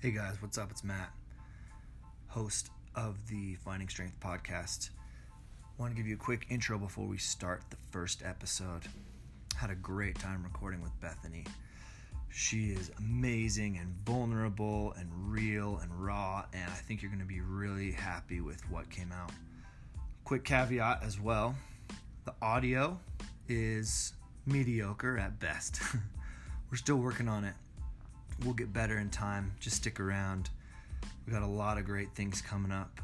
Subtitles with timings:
[0.00, 0.70] Hey guys, what's up?
[0.70, 1.10] It's Matt,
[2.28, 4.90] host of the Finding Strength podcast.
[5.76, 8.82] Want to give you a quick intro before we start the first episode.
[9.56, 11.44] Had a great time recording with Bethany.
[12.28, 17.26] She is amazing and vulnerable and real and raw, and I think you're going to
[17.26, 19.32] be really happy with what came out.
[20.22, 21.56] Quick caveat as well
[22.24, 23.00] the audio
[23.48, 24.12] is
[24.46, 25.80] mediocre at best.
[26.70, 27.54] We're still working on it.
[28.44, 29.52] We'll get better in time.
[29.58, 30.50] Just stick around.
[31.26, 33.00] We got a lot of great things coming up.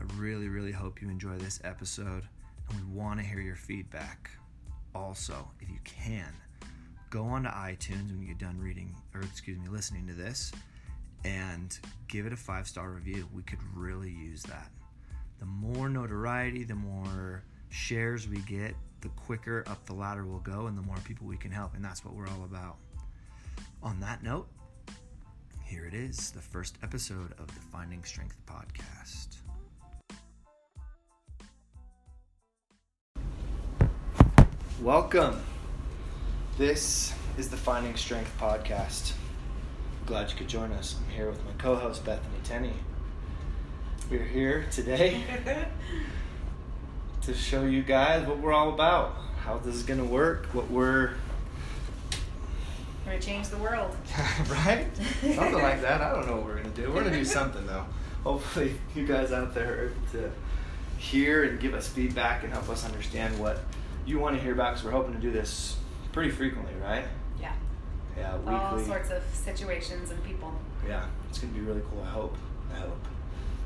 [0.00, 2.22] I really, really hope you enjoy this episode,
[2.68, 4.30] and we want to hear your feedback.
[4.94, 6.32] Also, if you can,
[7.10, 10.52] go onto iTunes when you get done reading, or excuse me, listening to this,
[11.24, 11.78] and
[12.08, 13.28] give it a five star review.
[13.32, 14.70] We could really use that.
[15.40, 20.66] The more notoriety, the more shares we get, the quicker up the ladder we'll go,
[20.66, 21.74] and the more people we can help.
[21.74, 22.76] And that's what we're all about.
[23.82, 24.48] On that note,
[25.74, 29.38] here it is, the first episode of the Finding Strength podcast.
[34.80, 35.42] Welcome.
[36.56, 39.14] This is the Finding Strength podcast.
[39.98, 40.94] I'm glad you could join us.
[40.96, 42.74] I'm here with my co host, Bethany Tenney.
[44.08, 45.24] We're here today
[47.22, 50.70] to show you guys what we're all about, how this is going to work, what
[50.70, 51.14] we're
[53.04, 53.94] We're gonna change the world.
[54.48, 54.86] right?
[55.20, 56.00] Something like that.
[56.00, 56.90] I don't know what we're gonna do.
[56.90, 57.84] We're gonna do something though.
[58.22, 60.32] Hopefully, you guys out there are able to
[60.98, 63.58] hear and give us feedback and help us understand what
[64.06, 64.72] you want to hear about.
[64.72, 65.76] Because we're hoping to do this
[66.12, 67.04] pretty frequently, right?
[67.40, 67.52] Yeah.
[68.16, 68.54] Yeah, weekly.
[68.54, 70.54] All sorts of situations and people.
[70.88, 72.02] Yeah, it's gonna be really cool.
[72.02, 72.36] I hope.
[72.72, 73.06] I hope.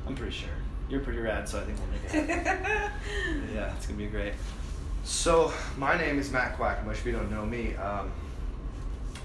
[0.06, 0.48] I'm pretty sure.
[0.88, 1.88] You're pretty rad, so I think we'll
[2.22, 3.50] make it happen.
[3.54, 4.32] yeah, it's gonna be great.
[5.04, 6.92] So, my name is Matt Quackenbush.
[6.92, 8.10] If you don't know me, um,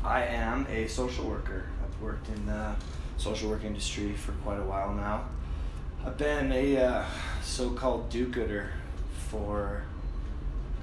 [0.03, 1.63] I am a social worker.
[1.81, 2.75] I've worked in the
[3.15, 5.29] social work industry for quite a while now.
[6.05, 7.05] I've been a uh,
[7.41, 8.71] so-called do-gooder
[9.29, 9.83] for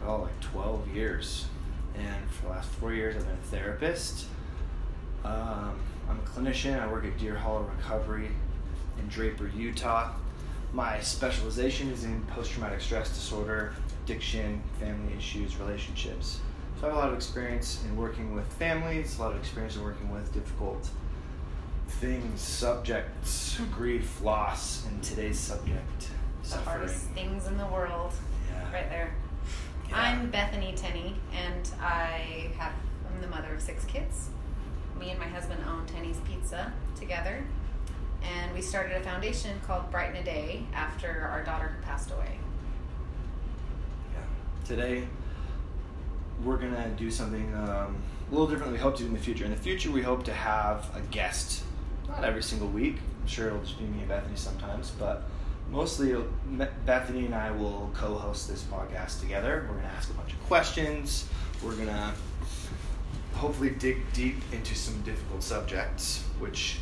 [0.06, 1.47] oh like 12 years,
[1.94, 4.25] and for the last four years I've been a therapist.
[5.22, 6.81] Um, I'm a clinician.
[6.81, 8.28] I work at Deer Hollow Recovery
[8.98, 10.12] in Draper, Utah.
[10.72, 16.41] My specialization is in post-traumatic stress disorder, addiction, family issues, relationships.
[16.80, 19.76] So I have a lot of experience in working with families, a lot of experience
[19.76, 20.88] in working with difficult
[21.86, 26.08] things, subjects, grief, loss, and today's subject,
[26.42, 26.64] the suffering.
[26.64, 28.14] hardest things in the world.
[28.50, 28.72] Yeah.
[28.72, 29.12] Right there.
[29.90, 30.00] Yeah.
[30.00, 32.72] I'm Bethany Tenney, and I have
[33.06, 34.30] I'm the mother of six kids.
[34.98, 37.44] Me and my husband own Tenney's Pizza together,
[38.22, 42.38] and we started a foundation called Brighten a Day after our daughter passed away.
[44.14, 44.22] Yeah.
[44.64, 45.08] Today,
[46.44, 49.20] we're gonna do something um, a little different than we hope to do in the
[49.20, 49.44] future.
[49.44, 51.62] In the future, we hope to have a guest,
[52.08, 52.96] not every single week.
[53.20, 55.22] I'm sure it'll just be me and Bethany sometimes, but
[55.70, 56.16] mostly
[56.86, 59.66] Bethany and I will co-host this podcast together.
[59.68, 61.28] We're gonna ask a bunch of questions.
[61.62, 62.14] We're gonna
[63.34, 66.78] hopefully dig deep into some difficult subjects, which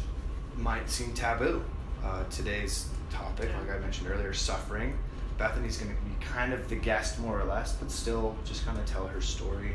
[0.56, 1.64] might seem taboo.
[2.04, 4.96] Uh, today's topic, like I mentioned earlier, suffering.
[5.38, 8.76] Bethany's going to be kind of the guest, more or less, but still just kind
[8.78, 9.72] of tell her story.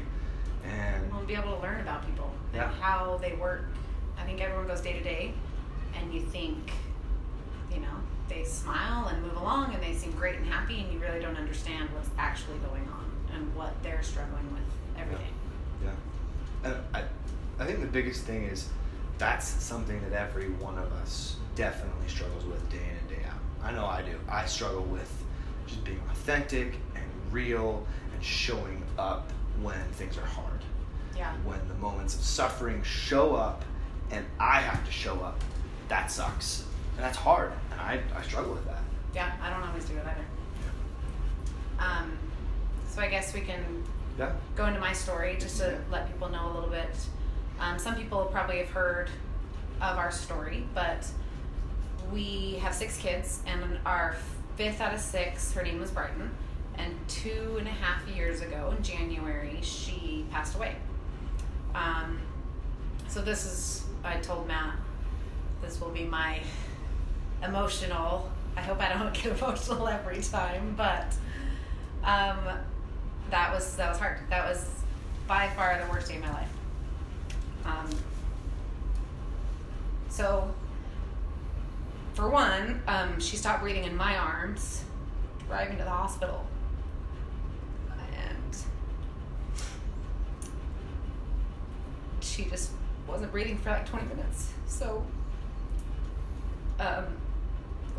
[0.65, 2.65] And We'll be able to learn about people Yeah.
[2.69, 3.65] and how they work.
[4.17, 5.33] I think everyone goes day to day,
[5.95, 6.71] and you think,
[7.73, 7.87] you know,
[8.29, 11.37] they smile and move along, and they seem great and happy, and you really don't
[11.37, 14.61] understand what's actually going on and what they're struggling with
[15.01, 15.19] every Yeah.
[15.19, 15.25] day.
[15.85, 17.03] yeah, and I,
[17.61, 18.69] I think the biggest thing is
[19.17, 23.39] that's something that every one of us definitely struggles with day in and day out.
[23.63, 24.19] I know I do.
[24.29, 25.22] I struggle with
[25.67, 29.31] just being authentic and real and showing up
[29.61, 30.49] when things are hard.
[31.15, 31.31] Yeah.
[31.45, 33.63] when the moments of suffering show up
[34.09, 35.39] and I have to show up,
[35.87, 36.65] that sucks.
[36.95, 37.51] And that's hard.
[37.71, 38.81] And I, I struggle with that.
[39.13, 40.25] Yeah, I don't always do it either.
[41.79, 42.17] Um,
[42.87, 43.83] so I guess we can
[44.17, 44.31] Yeah.
[44.55, 45.77] go into my story just to Yeah.
[45.91, 46.95] let people know a little bit.
[47.59, 49.09] Um, some people probably have heard
[49.81, 51.05] of our story, but
[52.11, 54.15] we have six kids, and our
[54.55, 56.31] fifth out of six, her name was Brighton,
[56.75, 60.75] and two and a half years ago in January, she passed away.
[61.75, 62.19] Um,
[63.07, 64.75] so this is, I told Matt,
[65.61, 66.39] this will be my
[67.43, 68.29] emotional.
[68.55, 71.07] I hope I don't get emotional every time, but
[72.03, 72.39] um,
[73.29, 74.19] that was that was hard.
[74.29, 74.69] That was
[75.27, 76.49] by far the worst day of my life.
[77.65, 77.89] Um,
[80.09, 80.53] so,
[82.13, 84.83] for one, um, she stopped breathing in my arms,
[85.47, 86.45] driving to the hospital,
[88.15, 88.57] and
[92.21, 92.71] she just
[93.07, 94.51] wasn't breathing for like 20 minutes.
[94.67, 95.05] So
[96.79, 97.05] um,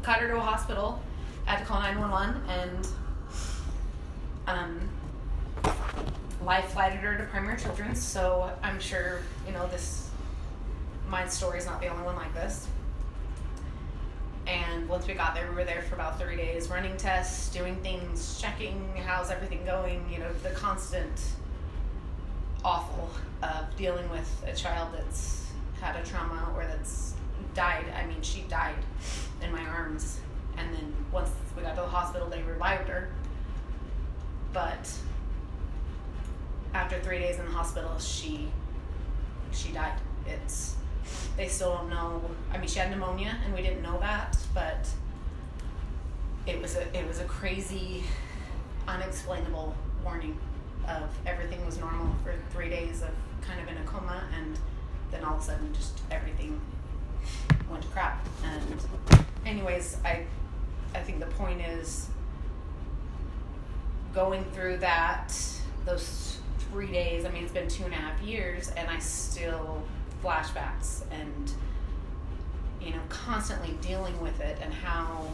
[0.02, 1.02] got her to a hospital.
[1.44, 2.88] Had to call nine one one, and
[4.46, 4.88] um,
[6.42, 8.02] life flighted her to Primary Children's.
[8.02, 10.08] So I'm sure you know this.
[11.08, 12.66] My story is not the only one like this.
[14.46, 17.76] And once we got there, we were there for about three days, running tests, doing
[17.76, 20.06] things, checking how's everything going.
[20.12, 21.22] You know, the constant
[22.64, 23.10] awful
[23.42, 25.46] of dealing with a child that's
[25.80, 27.14] had a trauma or that's
[27.54, 27.84] died.
[27.96, 28.74] I mean, she died
[29.42, 30.20] in my arms,
[30.56, 33.10] and then once we got to the hospital, they revived her.
[34.52, 34.92] But
[36.74, 38.50] after three days in the hospital, she
[39.52, 39.98] she died.
[40.26, 40.76] It's
[41.36, 42.22] they still don't know.
[42.52, 44.88] I mean, she had pneumonia, and we didn't know that, but
[46.46, 48.04] it was a it was a crazy,
[48.86, 50.38] unexplainable warning
[50.86, 53.10] of everything was normal for three days of
[53.40, 54.58] kind of in a coma, and
[55.10, 56.60] then all of a sudden, just everything
[57.70, 58.26] went to crap.
[58.44, 58.80] And
[59.46, 60.26] anyways, I
[60.94, 62.08] I think the point is
[64.14, 65.34] going through that
[65.84, 66.38] those
[66.70, 67.24] three days.
[67.24, 69.82] I mean, it's been two and a half years, and I still
[70.24, 71.52] flashbacks and
[72.80, 75.28] you know constantly dealing with it and how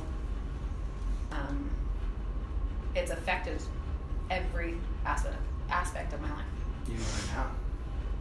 [1.32, 1.70] um,
[2.94, 3.60] it's affected
[4.30, 5.36] every aspect
[5.70, 6.44] aspect of my life.
[6.86, 7.50] Even right now.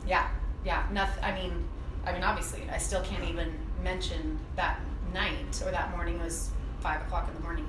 [0.07, 0.27] Yeah,
[0.63, 0.85] yeah.
[0.91, 1.23] Nothing.
[1.23, 1.67] I mean,
[2.05, 4.79] I mean, obviously, I still can't even mention that
[5.13, 6.15] night or that morning.
[6.19, 7.65] It was five o'clock in the morning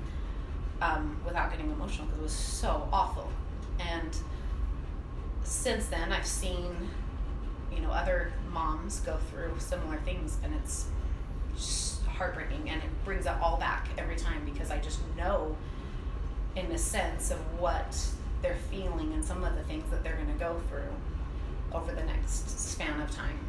[0.81, 3.29] um, without getting emotional because it was so awful.
[3.79, 4.15] And
[5.43, 6.89] since then, I've seen,
[7.73, 10.87] you know, other moms go through similar things, and it's
[11.55, 15.55] just heartbreaking, and it brings it all back every time because I just know,
[16.55, 17.97] in a sense, of what
[18.41, 20.93] they're feeling and some of the things that they're going to go through
[21.73, 23.39] over the next span of time.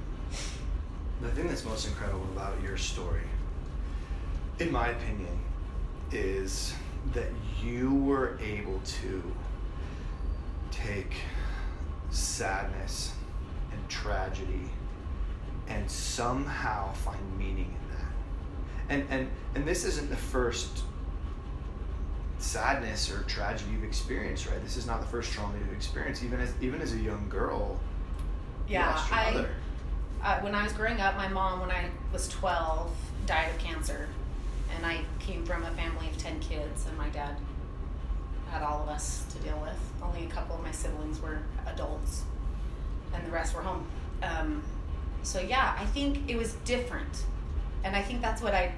[1.21, 3.23] The thing that's most incredible about your story,
[4.59, 5.39] in my opinion,
[6.11, 6.75] is
[7.15, 7.29] that
[7.63, 9.23] you were able to
[10.71, 11.15] take
[12.11, 13.13] sadness
[13.73, 14.71] and tragedy
[15.69, 18.13] and somehow find meaning in that.
[18.89, 20.85] And and and this isn't the first
[22.39, 24.63] sadness or tragedy you've experienced, right?
[24.63, 26.23] This is not the first trauma you've experienced.
[26.25, 27.79] Even as even as a young girl,
[28.67, 29.47] you Yeah, your I
[30.23, 32.91] uh, when I was growing up, my mom, when I was 12,
[33.27, 34.09] died of cancer.
[34.75, 37.37] And I came from a family of 10 kids, and my dad
[38.51, 39.79] had all of us to deal with.
[40.03, 42.23] Only a couple of my siblings were adults,
[43.15, 43.87] and the rest were home.
[44.23, 44.63] Um,
[45.23, 47.25] so, yeah, I think it was different.
[47.85, 48.73] And I think that's what I.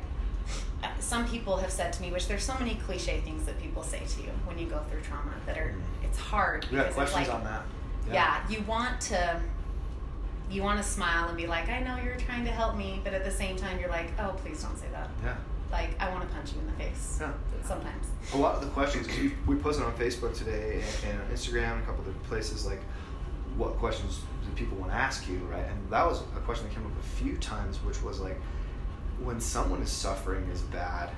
[0.98, 4.02] Some people have said to me, which there's so many cliche things that people say
[4.06, 6.66] to you when you go through trauma that are, it's hard.
[6.70, 7.62] We got questions like- on that.
[8.12, 8.46] yeah.
[8.50, 9.40] you want to
[10.50, 13.14] you want to smile and be like i know you're trying to help me but
[13.14, 15.34] at the same time you're like oh please don't say that Yeah.
[15.72, 17.32] like i want to punch you in the face Yeah.
[17.64, 21.26] sometimes A lot of the questions we, we posted on Facebook today and, and on
[21.28, 22.80] Instagram, a couple of different places, like
[23.56, 25.64] what questions do people want to ask you, right?
[25.64, 28.40] And that was a question that came up a few times, which was like,
[29.22, 31.10] when someone is suffering as bad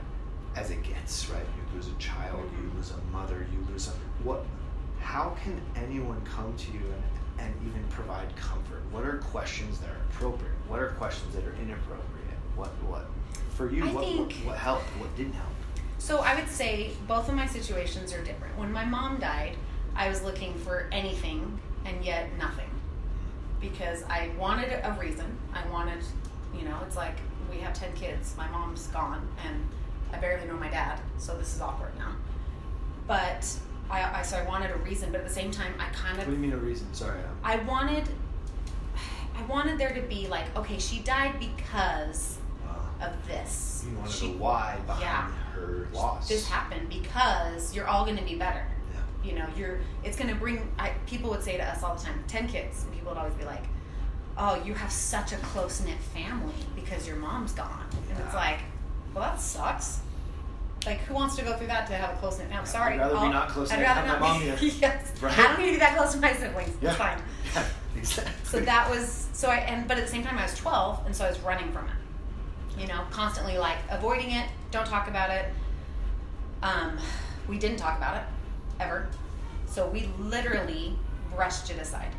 [0.54, 1.42] as it gets, right?
[1.42, 3.92] You lose a child, you lose a mother, you lose a
[4.22, 4.44] what?
[5.00, 6.80] How can anyone come to you
[7.38, 8.82] and, and even provide comfort?
[8.90, 10.52] What are questions that are appropriate?
[10.68, 12.36] What are questions that are inappropriate?
[12.54, 13.06] What what
[13.54, 13.84] for you?
[13.88, 14.86] What, think- what what helped?
[14.98, 15.52] What didn't help?
[15.98, 19.56] so i would say both of my situations are different when my mom died
[19.94, 22.68] i was looking for anything and yet nothing
[23.60, 26.02] because i wanted a reason i wanted
[26.56, 27.16] you know it's like
[27.50, 29.66] we have 10 kids my mom's gone and
[30.12, 32.12] i barely know my dad so this is awkward now
[33.06, 33.48] but
[33.88, 36.26] I, I so i wanted a reason but at the same time i kind of.
[36.26, 36.92] What do you mean a reason?
[36.92, 37.20] Sorry.
[37.44, 38.08] I wanted
[39.38, 43.84] I wanted there to be like, okay, she died because uh, of this.
[43.88, 45.30] you wanted she, the why behind yeah.
[45.54, 46.28] her loss.
[46.28, 48.66] This happened because you're all going to be better.
[49.26, 49.78] You know, you're.
[50.04, 50.68] It's going to bring.
[50.78, 53.34] I, people would say to us all the time, ten kids, and people would always
[53.34, 53.64] be like,
[54.38, 58.58] "Oh, you have such a close knit family because your mom's gone," and it's like,
[59.14, 59.98] well, that sucks.
[60.86, 62.68] Like, who wants to go through that to have a close knit family?
[62.68, 64.46] Sorry, I'd rather I'll- not close-knit I'd rather not my be.
[64.48, 64.70] mom here.
[64.80, 65.36] yes, Right?
[65.36, 66.70] I don't need to be that close to my siblings.
[66.80, 66.90] Yeah.
[66.90, 67.18] It's fine.
[67.54, 67.64] Yeah.
[67.96, 68.32] Exactly.
[68.44, 71.16] So that was so I and but at the same time I was 12 and
[71.16, 72.80] so I was running from it.
[72.80, 75.46] You know, constantly like avoiding it, don't talk about it.
[76.62, 76.98] Um,
[77.48, 78.22] we didn't talk about it
[78.80, 79.08] ever.
[79.66, 80.96] So we literally
[81.34, 82.10] brushed it aside.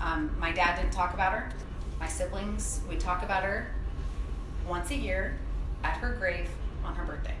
[0.00, 1.52] Um, my dad didn't talk about her.
[2.00, 3.72] My siblings, we talk about her
[4.66, 5.38] once a year
[5.84, 6.48] at her grave
[6.84, 7.34] on her birthday.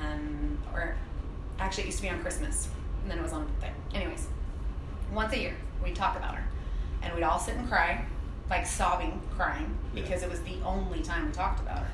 [0.00, 0.96] And or
[1.58, 2.68] actually it used to be on Christmas
[3.02, 3.72] and then it was on her birthday.
[3.94, 4.26] Anyways,
[5.12, 6.44] once a year we'd talk about her
[7.02, 8.04] and we'd all sit and cry
[8.50, 10.02] like sobbing crying Yeah.
[10.02, 11.90] because it was the only time we talked about her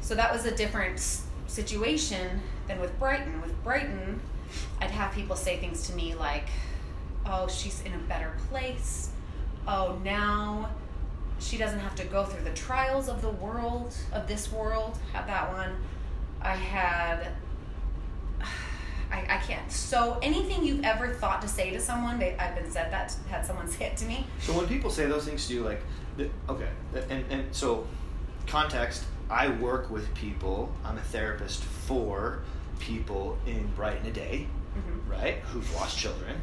[0.00, 0.98] So that was a different
[1.46, 3.40] situation than with Brighton.
[3.40, 4.20] With Brighton,
[4.80, 6.48] I'd have people say things to me like,
[7.24, 9.10] "Oh, she's in a better place.
[9.66, 10.70] Oh, now
[11.38, 15.26] she doesn't have to go through the trials of the world, of this world." Had
[15.28, 15.76] that one.
[16.40, 17.28] I had
[19.10, 19.70] I, I can't.
[19.70, 23.46] So anything you've ever thought to say to someone, they, I've been said that had
[23.46, 24.26] someone say it to me.
[24.40, 25.80] So when people say those things to you, like,
[26.48, 26.68] okay,
[27.08, 27.86] and and so
[28.46, 29.04] context.
[29.28, 30.72] I work with people.
[30.84, 32.42] I'm a therapist for
[32.78, 35.10] people in Brighten a day, Mhm.
[35.10, 35.36] right?
[35.52, 36.36] Who've lost children,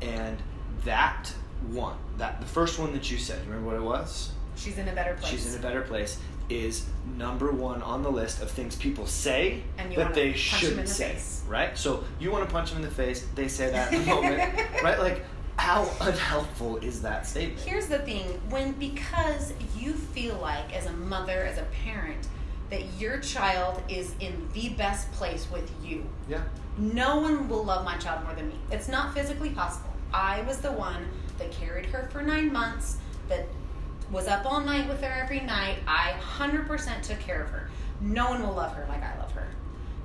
[0.00, 0.38] and
[0.84, 1.32] that
[1.68, 4.32] one, that the first one that you said, remember what it was?
[4.56, 5.30] She's in a better place.
[5.30, 6.18] She's in a better place.
[6.48, 10.86] Is number one on the list of things people say And you that they shouldn't
[10.86, 11.42] the say, face.
[11.48, 11.78] right?
[11.78, 13.26] So you want to punch them in the face.
[13.34, 14.98] They say that in the moment, right?
[14.98, 15.24] Like,
[15.56, 17.60] how unhelpful is that statement?
[17.60, 22.26] Here's the thing when because you feel like as a mother, as a parent,
[22.72, 26.06] that your child is in the best place with you.
[26.26, 26.40] yeah.
[26.78, 28.54] No one will love my child more than me.
[28.70, 29.90] It's not physically possible.
[30.10, 32.96] I was the one that carried her for nine months,
[33.28, 33.46] that
[34.10, 35.80] was up all night with her every night.
[35.86, 37.68] I 100% took care of her.
[38.00, 39.48] No one will love her like I love her.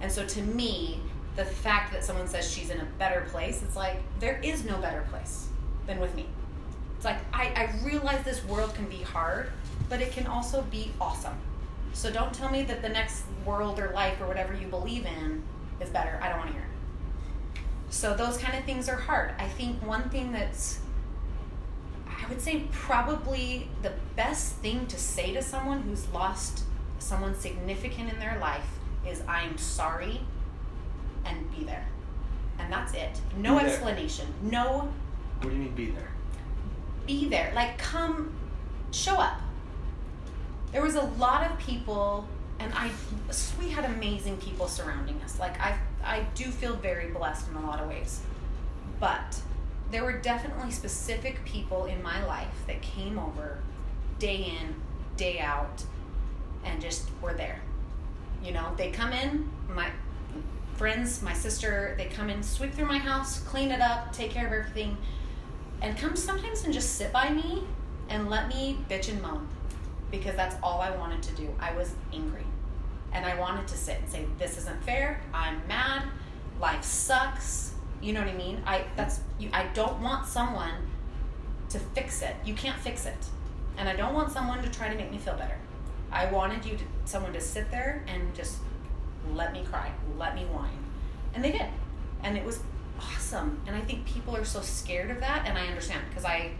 [0.01, 0.99] And so to me,
[1.37, 4.77] the fact that someone says she's in a better place, it's like, there is no
[4.79, 5.47] better place
[5.85, 6.25] than with me.
[6.97, 9.51] It's like, I, I realize this world can be hard,
[9.87, 11.37] but it can also be awesome.
[11.97, 15.41] So don't tell me that the next world or life or whatever you believe in
[15.81, 16.19] is better.
[16.21, 17.61] I don't want to hear it.
[17.89, 19.31] So those kind of things are hard.
[19.39, 20.79] I think one thing that's
[22.07, 26.65] I would say probably the best thing to say to someone who's lost
[26.99, 28.67] someone significant in their life
[29.07, 30.21] is I'm sorry
[31.25, 31.87] and be there.
[32.59, 33.19] And that's it.
[33.37, 34.27] No explanation.
[34.43, 34.93] No
[35.41, 36.11] What do you mean be there?
[37.07, 37.51] be there.
[37.55, 38.35] Like, come,
[38.91, 39.41] show up.
[40.71, 42.27] There was a lot of people,
[42.59, 42.91] and I,
[43.59, 45.39] we had amazing people surrounding us.
[45.39, 48.21] Like, I, I do feel very blessed in a lot of ways.
[48.99, 49.41] But
[49.91, 53.59] there were definitely specific people in my life that came over
[54.19, 54.75] day in,
[55.15, 55.83] day out,
[56.65, 57.61] and just were there.
[58.43, 59.89] You know, they come in, my
[60.75, 64.45] friends, my sister, they come in, sweep through my house, clean it up, take care
[64.45, 64.97] of everything
[65.81, 67.63] and come sometimes and just sit by me
[68.09, 69.47] and let me bitch and moan
[70.11, 71.53] because that's all I wanted to do.
[71.59, 72.45] I was angry.
[73.13, 75.21] And I wanted to sit and say, This isn't fair.
[75.33, 76.03] I'm mad.
[76.59, 77.73] Life sucks.
[78.01, 78.61] You know what I mean?
[78.65, 80.73] I that's you I don't want someone
[81.69, 82.35] to fix it.
[82.45, 83.25] You can't fix it.
[83.77, 85.57] And I don't want someone to try to make me feel better.
[86.11, 88.57] I wanted you to someone to sit there and just
[89.33, 90.83] let me cry, let me whine.
[91.33, 91.67] And they did.
[92.23, 92.59] And it was
[92.99, 93.59] awesome.
[93.67, 96.51] And I think people are so scared of that and I understand because I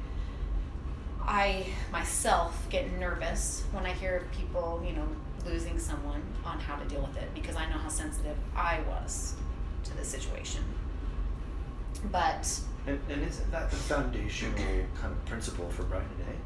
[1.28, 5.08] I myself get nervous when I hear of people, you know,
[5.46, 9.36] losing someone on how to deal with it because I know how sensitive I was
[9.86, 10.64] to the situation.
[12.12, 14.56] But And, and isn't that the foundational
[15.00, 16.38] kind of principle for Brighton today?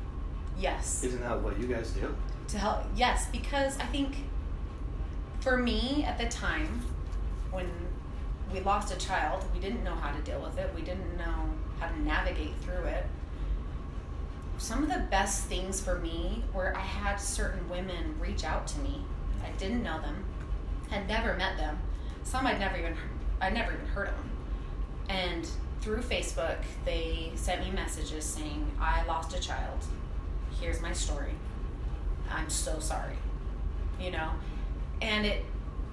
[0.57, 1.03] yes.
[1.03, 2.13] Isn't that what you guys do?
[2.47, 4.13] to help yes because i think
[5.39, 6.81] for me at the time
[7.51, 7.69] when
[8.51, 11.45] we lost a child we didn't know how to deal with it we didn't know
[11.79, 13.05] how to navigate through it
[14.61, 18.79] some of the best things for me were i had certain women reach out to
[18.79, 19.01] me
[19.43, 20.23] i didn't know them
[20.89, 21.79] had never met them
[22.23, 22.95] some i'd never even
[23.41, 24.29] i'd never even heard of them
[25.09, 25.49] and
[25.81, 29.79] through facebook they sent me messages saying i lost a child
[30.59, 31.33] here's my story
[32.33, 33.15] I'm so sorry.
[33.99, 34.31] You know?
[35.01, 35.45] And it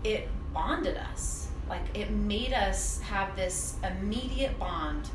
[0.04, 1.48] it bonded us.
[1.68, 5.08] Like it made us have this immediate bond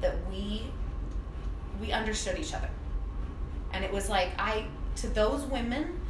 [0.00, 0.64] that we
[1.80, 2.68] we understood each other.
[3.76, 4.64] And it was like I
[4.96, 6.00] to those women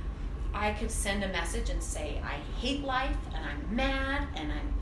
[0.54, 4.72] I could send a message and say I hate life and I'm mad and I'm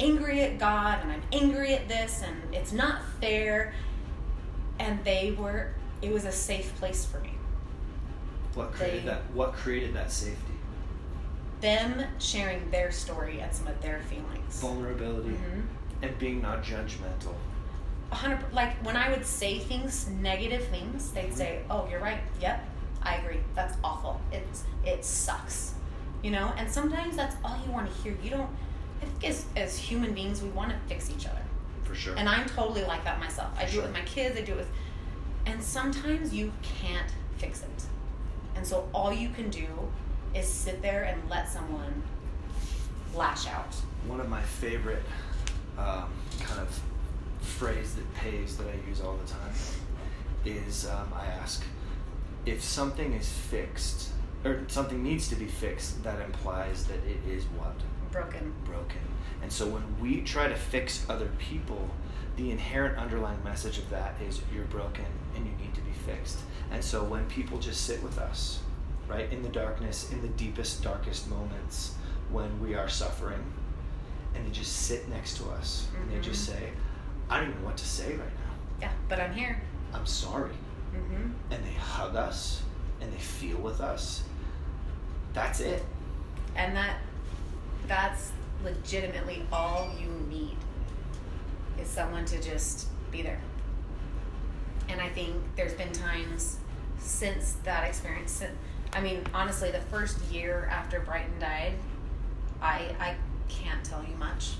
[0.00, 3.72] angry at God and I'm angry at this and it's not fair
[4.80, 7.30] and they were it was a safe place for me.
[8.54, 9.30] What created They- that?
[9.32, 10.42] What created that safety?
[11.62, 14.60] them sharing their story and some of their feelings.
[14.60, 15.62] Vulnerability Mhm.
[16.02, 17.32] and being not judgmental.
[18.12, 22.20] A hundred, like when I would say things, negative things, they'd say, "Oh, you're right.
[22.40, 22.64] Yep,
[23.02, 23.40] I agree.
[23.54, 24.20] That's awful.
[24.32, 25.74] It's it sucks."
[26.22, 28.16] You know, and sometimes that's all you want to hear.
[28.22, 28.50] You don't.
[29.02, 31.42] I think as as human beings, we want to fix each other,
[31.84, 32.14] For sure.
[32.16, 33.50] and I'm totally like that myself.
[33.58, 33.82] I do Sure.
[33.82, 34.38] it with my kids.
[34.38, 34.70] I do it with,
[35.44, 37.84] and sometimes you can't fix it,
[38.54, 39.66] and so all you can do
[40.34, 42.02] is sit there and let someone
[43.14, 43.74] lash out.
[44.06, 45.02] One of my favorite
[45.78, 46.08] um,
[46.40, 46.80] kind of
[47.46, 49.52] phrase that pays that I use all the time
[50.44, 51.64] is um, I ask
[52.44, 54.10] if something is fixed
[54.44, 57.74] or something needs to be fixed, that implies that it is what?
[58.12, 58.52] Broken.
[58.64, 59.00] Broken.
[59.42, 61.88] And so when we try to fix other people,
[62.36, 66.38] the inherent underlying message of that is you're broken and you need to be fixed.
[66.70, 68.60] And so when people just sit with us,
[69.08, 71.94] right, in the darkness, in the deepest, darkest moments
[72.30, 73.42] when we are suffering,
[74.34, 76.52] and they just sit next to us and they just Mhm.
[76.54, 76.70] say,
[77.28, 78.54] I don't even know what to say right now.
[78.80, 79.60] Yeah, but I'm here.
[79.92, 80.52] I'm sorry.
[80.94, 81.30] Mm-hmm.
[81.50, 82.62] And they hug us
[83.00, 84.22] and they feel with us.
[85.32, 85.84] That's it.
[86.54, 86.98] And that
[87.86, 88.32] that's
[88.64, 90.56] legitimately all you need
[91.80, 93.40] is someone to just be there.
[94.88, 96.58] And I think there's been times
[96.98, 98.42] since that experience.
[98.92, 101.74] I mean, honestly, the first year after Brighton died,
[102.62, 103.14] I I
[103.48, 104.54] can't tell you much.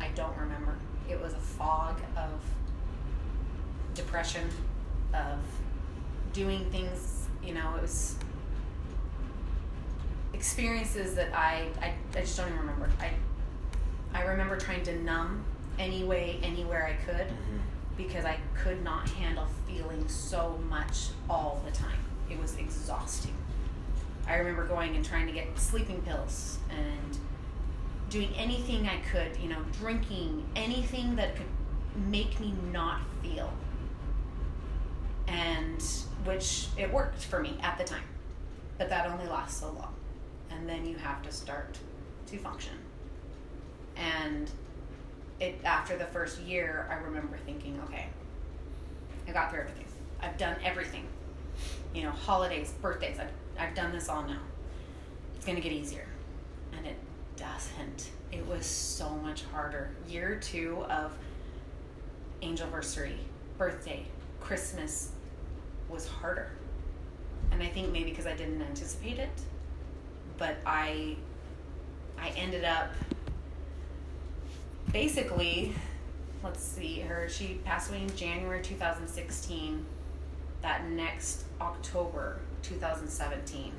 [0.00, 0.74] I don't remember.
[1.08, 2.30] It was a fog of
[3.94, 4.48] depression,
[5.14, 5.38] of
[6.32, 7.26] doing things.
[7.42, 8.16] You know, it was
[10.34, 12.90] experiences that I, I, I just don't even remember.
[13.00, 13.10] I
[14.14, 15.44] I remember trying to numb
[15.78, 17.58] any way, anywhere I could mm-hmm.
[17.96, 21.98] because I could not handle feeling so much all the time.
[22.30, 23.34] It was exhausting.
[24.26, 27.18] I remember going and trying to get sleeping pills and
[28.08, 31.46] doing anything I could, you know, drinking anything that could
[32.10, 33.52] make me not feel.
[35.26, 35.82] And
[36.24, 38.04] which it worked for me at the time.
[38.78, 39.94] But that only lasts so long.
[40.50, 41.78] And then you have to start
[42.26, 42.72] to function.
[43.96, 44.50] And
[45.40, 48.06] it after the first year, I remember thinking, okay,
[49.26, 49.84] I got through everything.
[50.20, 51.06] I've done everything.
[51.94, 53.18] You know, holidays, birthdays.
[53.18, 54.40] I've I've done this all now.
[55.36, 56.06] It's gonna get easier,
[56.76, 56.96] and it
[57.38, 58.10] doesn't.
[58.32, 59.90] It was so much harder.
[60.08, 61.16] Year two of
[62.42, 63.18] anniversary,
[63.56, 64.04] birthday,
[64.40, 65.12] Christmas
[65.88, 66.50] was harder,
[67.50, 69.30] and I think maybe because I didn't anticipate it,
[70.36, 71.16] but I
[72.18, 72.90] I ended up
[74.92, 75.74] basically
[76.42, 79.84] let's see her she passed away in january 2016
[80.62, 83.72] that next october 2017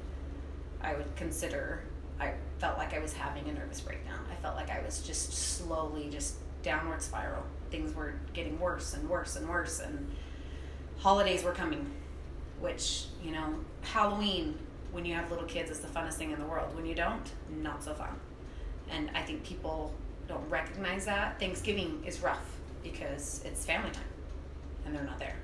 [0.81, 1.81] i would consider
[2.19, 4.19] i felt like i was having a nervous breakdown.
[4.31, 7.43] I felt like i was just slowly just downward spiral.
[7.71, 10.11] Things were getting worse and worse and worse and
[10.97, 11.89] holidays were coming
[12.59, 14.57] which you know halloween
[14.91, 16.75] when you have little kids is the funnest thing in the world.
[16.75, 18.09] When you don't not so fun.
[18.89, 19.93] And i think people
[20.27, 21.39] don't recognize that.
[21.39, 22.45] Thanksgiving is rough
[22.83, 24.03] because it's family time
[24.85, 25.35] and they're not there.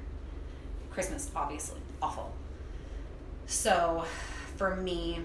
[0.92, 2.34] Christmas obviously awful.
[3.46, 4.06] So
[4.58, 5.20] for me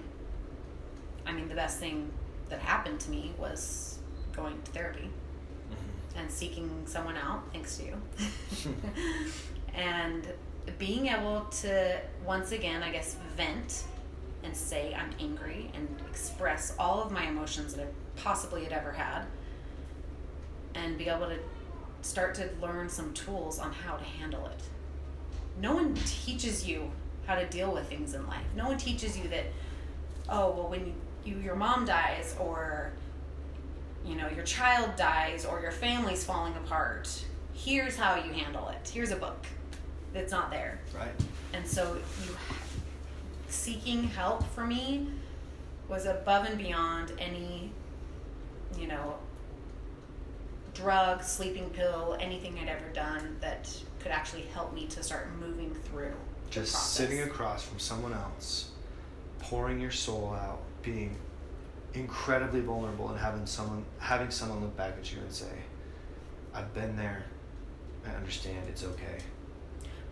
[1.25, 2.11] i mean the best thing
[2.49, 3.99] that happened to me was
[4.35, 6.19] going to therapy mm-hmm.
[6.19, 8.01] and seeking someone out thanks to you.
[9.73, 10.27] And
[10.77, 13.85] being able to once again i guess vent
[14.43, 18.91] and say i'm angry and express all of my emotions that i possibly had ever
[18.91, 19.25] had
[20.75, 21.37] and be able to
[22.01, 24.61] start to learn some tools on how to handle it.
[25.59, 26.91] No one teaches you
[27.25, 28.45] how to deal with things in life.
[28.55, 29.45] No one teaches you that
[30.29, 30.93] oh well when you
[31.25, 32.91] your mom dies or
[34.05, 38.89] you know your child dies or your family's falling apart here's how you handle it.
[38.91, 39.45] Here's a book
[40.13, 40.79] that's not there.
[40.95, 41.11] Right.
[41.53, 42.35] and so you
[43.49, 45.07] seeking help for me
[45.89, 47.69] was above and beyond any
[48.79, 49.15] you know
[50.73, 55.75] drug sleeping pill anything i'd ever done that could actually help me to start moving
[55.83, 56.13] through
[56.49, 58.71] Just sitting across from someone else,
[59.39, 61.15] pouring your soul out, being
[61.93, 65.51] incredibly vulnerable, and having someone having someone look back at you and say,
[66.53, 67.23] "I've been there.
[68.05, 68.57] I understand.
[68.69, 69.17] It's okay."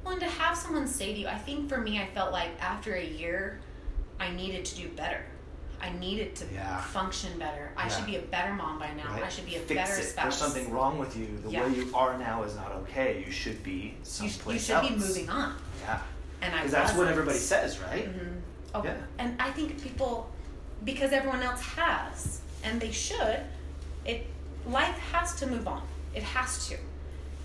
[0.04, 2.50] Well, and to have someone say to you, I think for me, I felt like
[2.62, 3.60] after a year,
[4.20, 5.22] I needed to do better.
[5.82, 6.80] I needed to Yeah.
[6.82, 7.72] function better.
[7.78, 7.88] I Yeah.
[7.90, 9.14] should be a better mom by now.
[9.14, 9.24] Right?
[9.24, 10.04] I should be a Fix better it.
[10.06, 10.24] spouse.
[10.24, 11.38] There's something wrong with you.
[11.44, 11.64] The Yeah.
[11.66, 13.24] way you are now is not okay.
[13.26, 14.90] You should be You, sh- someplace you should else.
[14.90, 15.56] be moving on.
[15.82, 16.02] Yeah.
[16.42, 18.08] And I Because that's what everybody says, right?
[18.14, 18.42] Mhm.
[18.76, 18.96] Oh, Yeah.
[19.20, 20.30] And I think people,
[20.84, 23.42] because everyone else has, and they should,
[24.06, 24.28] it
[24.68, 25.84] life has to move on.
[26.14, 26.78] It has to.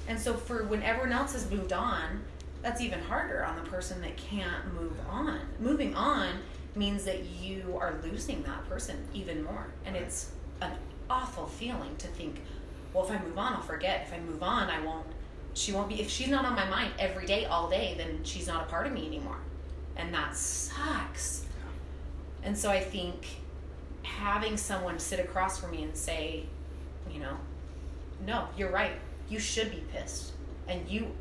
[0.08, 2.22] And so for when everyone else has moved on,
[2.62, 5.40] that's even harder on the person that can't move on.
[5.60, 6.28] Moving on
[6.74, 9.66] means that you are losing that person even more.
[9.84, 10.72] And it's an
[11.08, 12.40] awful feeling to think,
[12.92, 14.06] well, if I move on, I'll forget.
[14.06, 15.06] If I move on, I won't.
[15.54, 16.00] She won't be.
[16.00, 18.86] If she's not on my mind every day, all day, then she's not a part
[18.86, 19.38] of me anymore.
[19.96, 21.46] And that sucks.
[22.44, 23.26] And so I think
[24.02, 26.44] having someone sit across from me and say,
[27.10, 27.36] you know,
[28.26, 28.92] no, you're right.
[29.28, 30.32] You should be pissed.
[30.68, 31.12] And you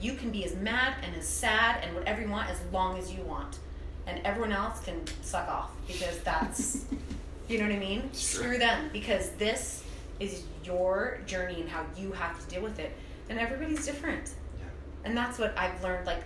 [0.00, 3.12] you can be as mad and as sad and whatever you want as long as
[3.12, 3.58] you want.
[4.06, 6.84] and everyone else can suck off because that's
[7.48, 8.02] you know what I mean?
[8.12, 8.42] Sure.
[8.42, 9.82] Screw them because this
[10.20, 12.92] is your journey and how you have to deal with it.
[13.28, 14.30] And everybody's different.
[14.58, 14.64] Yeah.
[15.04, 16.06] And that's what I've learned.
[16.06, 16.22] Like,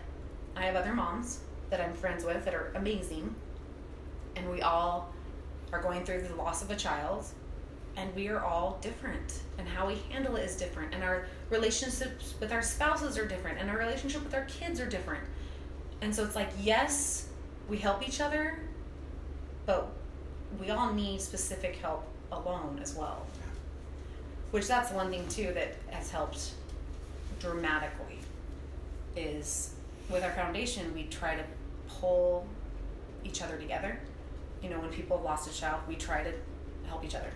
[0.57, 3.35] I have other moms that I'm friends with that are amazing.
[4.37, 5.13] And we all
[5.73, 7.25] are going through the loss of a child.
[7.97, 9.41] And we are all different.
[9.59, 10.95] And how we handle it is different.
[10.95, 13.59] And our relationships with our spouses are different.
[13.59, 15.25] And our relationship with our kids are different.
[16.01, 17.29] And so it's like, yes,
[17.69, 18.59] we help each other,
[19.67, 19.93] but
[20.61, 23.27] we all need specific help alone as well.
[24.51, 26.53] Which that's one thing too that has helped
[27.39, 28.19] dramatically
[29.17, 29.75] is
[30.09, 31.45] with our foundation we try to
[31.89, 32.47] pull
[33.25, 34.01] each other together.
[34.63, 36.33] You know, when people have lost a child, we try to
[36.87, 37.31] help each other.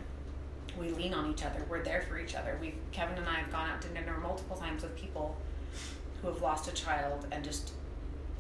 [0.79, 1.65] We lean on each other.
[1.71, 2.59] We're there for each other.
[2.61, 5.37] We Kevin and I have gone out to dinner multiple times with people
[6.21, 7.73] who have lost a child and just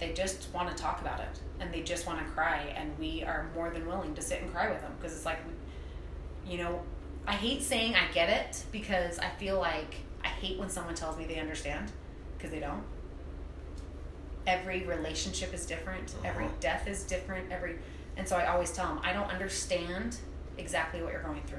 [0.00, 3.22] they just want to talk about it and they just want to cry and we
[3.22, 5.38] are more than willing to sit and cry with them because it's like
[6.48, 6.82] you know
[7.28, 9.94] i hate saying i get it because i feel like
[10.24, 11.92] i hate when someone tells me they understand
[12.36, 12.82] because they don't
[14.46, 16.54] every relationship is different every Uh-huh.
[16.60, 17.76] death is different every
[18.16, 20.16] and so i always tell them i don't understand
[20.58, 21.58] exactly what you're going through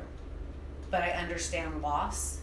[0.91, 2.39] but i understand loss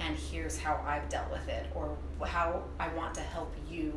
[0.00, 3.92] and here's how i've dealt with it or how i want to help you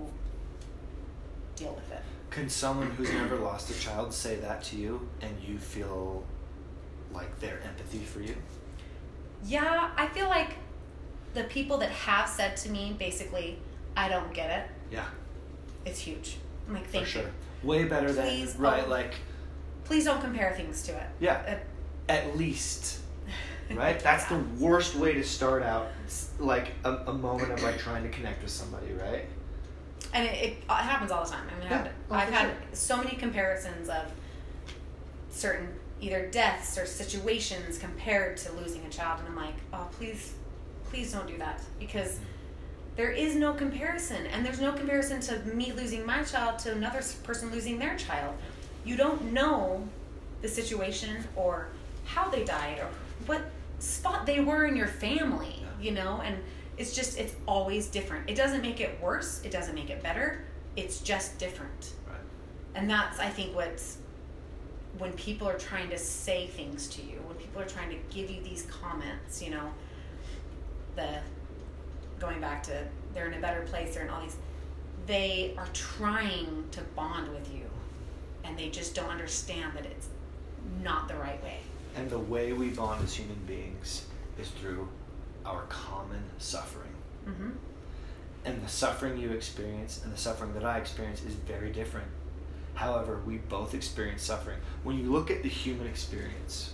[1.56, 5.32] deal with it Can someone who's never lost a child say that to you and
[5.42, 6.24] you feel
[7.14, 8.36] like their empathy for you?
[9.46, 10.56] Yeah, I feel like
[11.34, 13.60] the people that have said to me basically,
[13.96, 15.06] I don't get it, Yeah,
[15.86, 16.38] it's huge.
[16.68, 17.22] I'm like, thank for sure.
[17.24, 17.68] you.
[17.68, 18.90] Way better Please, than right, oh.
[18.90, 19.16] like
[19.88, 21.08] Please don't compare things to it.
[21.20, 21.42] yeah,
[22.10, 23.00] Uh, at least.
[23.74, 24.00] Right?
[24.00, 25.88] That's the worst way to start out
[26.40, 29.26] like a, a moment of like trying to connect with somebody, right?
[30.14, 31.46] and it, it, it happens all the time.
[31.54, 31.82] I mean, Yeah.
[31.82, 32.56] I've, Oh, I've had sure.
[32.74, 34.06] so many comparisons of
[35.30, 35.68] certain
[36.00, 40.34] either deaths or situations compared to losing a child, and I'm like, oh, please,
[40.90, 42.20] please don't do that because
[42.96, 47.02] there is no comparison, and there's no comparison to me losing my child to another
[47.24, 48.36] person losing their child.
[48.88, 49.88] You don't know
[50.42, 51.68] the situation or
[52.06, 52.90] how they died or
[53.26, 53.42] what
[53.80, 56.38] spot they were in your family, you know, and
[56.78, 58.30] it's just it's always different.
[58.30, 60.46] It doesn't make it worse, it doesn't make it better.
[60.76, 61.94] It's just different.
[62.08, 62.18] Right.
[62.76, 63.98] And that's I think what's
[65.00, 68.32] when people are trying to say things to you, when people are trying to give
[68.32, 69.70] you these comments, you know,
[70.96, 71.20] the
[72.20, 74.38] going back to they're in a better place, they're in all these
[75.08, 77.64] they are trying to bond with you
[78.48, 80.08] and they just don't understand that it's
[80.82, 81.58] not the right way.
[81.96, 84.06] And the way we bond as human beings
[84.40, 84.88] is through
[85.46, 86.94] our common suffering.
[87.28, 87.50] Mm-hmm.
[88.46, 92.08] And the suffering you experience and the suffering that I experience is very different.
[92.76, 94.60] However, we both experience suffering.
[94.84, 96.74] When you look at the human experience,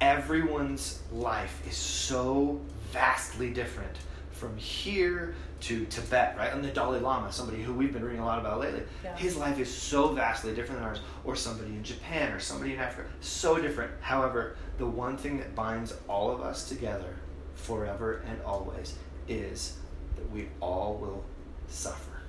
[0.00, 3.96] everyone's life is so vastly different
[4.36, 6.52] from here to Tibet, right?
[6.52, 9.16] And the Dalai Lama, somebody who we've been reading a lot about lately, Yeah.
[9.16, 12.80] his life is so vastly different than ours, or somebody in Japan, or somebody in
[12.80, 13.90] Africa, so different.
[14.00, 17.16] However, the one thing that binds all of us together
[17.54, 18.94] forever and always
[19.26, 19.78] is
[20.16, 21.24] that we all will
[21.68, 22.20] suffer.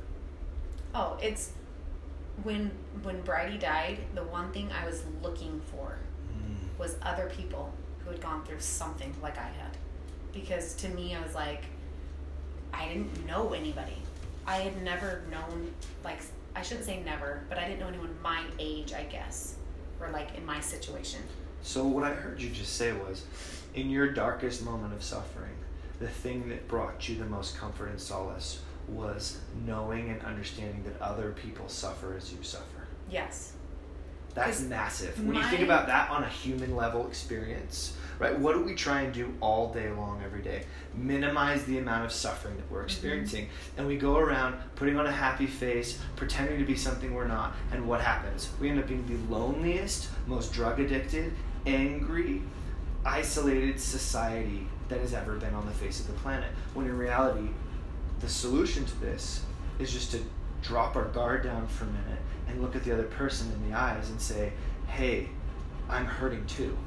[0.95, 1.51] Oh, it's
[2.43, 2.71] when
[3.03, 5.97] when Bridie died, the one thing I was looking for
[6.33, 6.79] mm.
[6.79, 9.77] was other people who had gone through something like I had.
[10.31, 11.65] Because to me, I was like,
[12.73, 13.97] I didn't know anybody.
[14.45, 15.71] I had never known,
[16.03, 16.19] like,
[16.55, 19.55] I shouldn't say never, but I didn't know anyone my age, I guess,
[19.99, 21.21] or like in my situation.
[21.61, 23.25] So, what I heard you just say was
[23.73, 25.55] in your darkest moment of suffering,
[25.99, 31.01] the thing that brought you the most comfort and solace was knowing and understanding that
[31.01, 32.87] other people suffer as you suffer.
[33.09, 33.53] Yes.
[34.37, 35.25] That's massive.
[35.25, 38.37] When you think about that on a human level experience, right?
[38.37, 40.65] What do we try and do all day long, every day?
[40.93, 42.85] Minimize the amount of suffering that we're mm-hmm.
[42.85, 43.49] experiencing.
[43.77, 47.55] And we go around putting on a happy face, pretending to be something we're not.
[47.71, 48.51] And what happens?
[48.61, 51.33] We end up being the loneliest, most drug addicted,
[51.65, 52.43] angry,
[53.03, 56.51] isolated society that has ever been on the face of the planet.
[56.75, 57.49] When in reality,
[58.19, 59.41] the solution to this
[59.79, 60.19] is just to
[60.61, 63.77] drop our guard down for a minute and look at the other person in the
[63.77, 64.53] eyes and say,
[64.87, 65.29] "Hey,
[65.89, 66.77] I'm hurting too."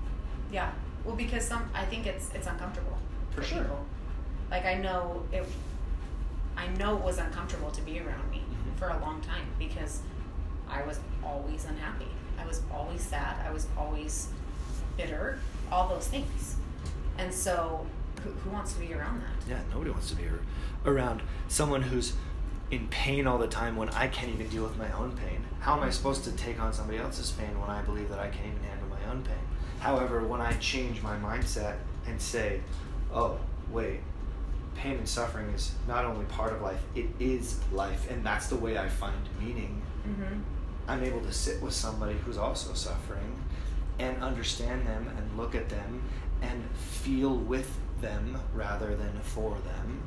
[0.53, 0.71] Yeah.
[1.05, 2.99] Well, because some, I think it's it's uncomfortable
[3.31, 3.63] For sure.
[3.63, 3.85] people.
[4.51, 5.47] Like I know it.
[6.57, 8.79] I know it was uncomfortable to be around me Mhm.
[8.79, 10.01] for a long time because
[10.69, 12.09] I was always unhappy.
[12.39, 13.37] I was always sad.
[13.47, 14.29] I was always
[14.97, 15.39] bitter.
[15.71, 16.57] All those things.
[17.19, 17.87] And so,
[18.23, 19.49] who, who wants to be around that?
[19.49, 20.25] Yeah, nobody wants to be
[20.85, 22.15] around someone who's
[22.71, 25.45] in pain all the time when I can't even deal with my own pain?
[25.61, 28.29] How am I supposed to take on somebody else's pain when I believe that I
[28.29, 29.35] can't even handle my own pain?
[29.81, 32.61] However, when I change my mindset and say,
[33.13, 33.39] oh,
[33.71, 34.01] wait,
[34.75, 38.57] pain and suffering is not only part of life, it is life, and that's the
[38.57, 39.83] way I find meaning.
[40.07, 40.41] Mm-hmm.
[40.89, 43.37] I'm able to sit with somebody who's also suffering
[43.99, 46.03] and understand them and look at them
[46.43, 50.03] and feel with them rather than for them.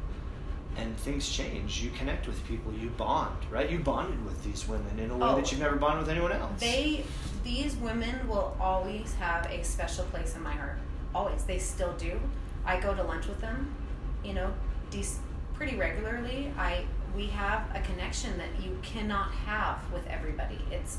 [0.76, 1.82] And things change.
[1.82, 2.74] You connect with people.
[2.74, 3.70] You bond, right?
[3.70, 5.36] You bonded with these women in a way Oh.
[5.36, 6.60] that you've never bonded with anyone else.
[6.60, 7.06] They,
[7.44, 10.80] these women will always have a special place in my heart.
[11.14, 11.44] Always.
[11.44, 12.20] They still do.
[12.66, 13.76] I go to lunch with them,
[14.24, 14.52] you know,
[14.90, 15.18] dec-
[15.54, 16.52] pretty regularly.
[16.58, 20.58] I we have a connection that you cannot have with everybody.
[20.72, 20.98] It's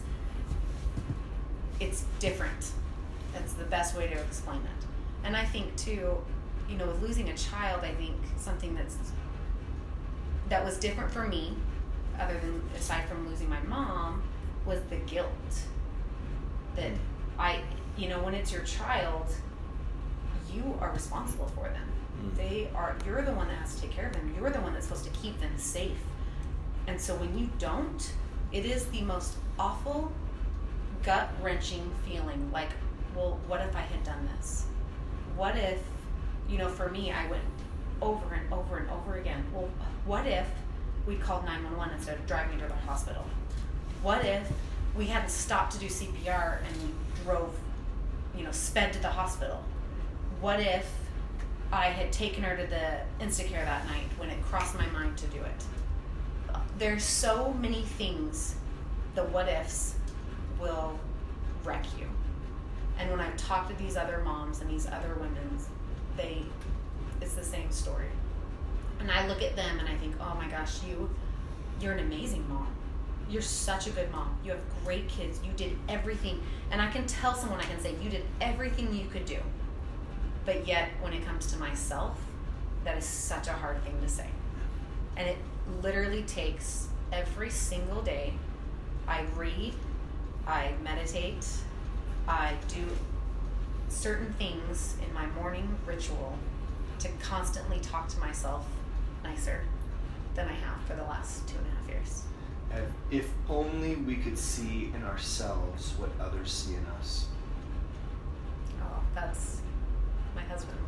[1.80, 2.70] it's different.
[3.32, 4.86] That's the best way to explain it.
[5.24, 6.18] And I think too,
[6.68, 8.96] you know, with losing a child, I think something that's
[10.48, 11.56] that was different for me,
[12.18, 14.22] other than aside from losing my mom,
[14.66, 15.30] was the guilt
[16.76, 16.92] that
[17.38, 17.60] I,
[17.96, 19.26] you know, when it's your child,
[20.52, 21.88] you are responsible for them.
[22.22, 22.36] Mm.
[22.36, 22.96] They are.
[23.04, 24.34] You're the one that has to take care of them.
[24.38, 25.98] You're the one that's supposed to keep them safe.
[26.86, 28.12] And so when you don't,
[28.52, 30.12] it is the most awful,
[31.02, 32.50] gut wrenching feeling.
[32.52, 32.70] Like,
[33.16, 34.66] well, what if I had done this?
[35.36, 35.80] What if,
[36.48, 37.42] you know, for me, I went
[38.00, 39.44] over and over and over again.
[39.52, 39.68] Well,
[40.04, 40.46] what if
[41.06, 43.24] we called 911 instead of driving to the hospital?
[44.02, 44.50] What if
[44.96, 47.54] we hadn't stopped to do CPR and we drove,
[48.36, 49.62] you know, sped to the hospital?
[50.40, 50.90] What if
[51.72, 55.26] I had taken her to the Instacare that night when it crossed my mind to
[55.28, 55.64] do it?
[56.78, 58.56] There's so many things,
[59.14, 59.94] the what ifs
[60.60, 60.98] will
[61.64, 62.06] wreck you.
[62.98, 65.58] And when I've talked to these other moms and these other women,
[66.16, 66.42] they,
[67.24, 68.06] it's the same story.
[69.00, 71.10] And I look at them and I think, oh my gosh, you,
[71.80, 72.68] you're an amazing mom.
[73.28, 74.38] You're such a good mom.
[74.44, 75.40] You have great kids.
[75.42, 76.42] You did everything.
[76.70, 79.38] And I can tell someone, I can say, you did everything you could do.
[80.44, 82.20] But yet, when it comes to myself,
[82.84, 84.26] that is such a hard thing to say.
[85.16, 85.38] And it
[85.82, 88.34] literally takes every single day.
[89.08, 89.74] I read,
[90.46, 91.46] I meditate,
[92.28, 92.84] I do
[93.88, 96.38] certain things in my morning ritual
[97.04, 98.66] to constantly talk to myself
[99.22, 99.60] nicer
[100.34, 102.22] than I have for the last two and a half years.
[102.72, 107.26] And if only we could see in ourselves what others see in us.
[108.80, 109.60] Oh, that's
[110.34, 110.78] my husband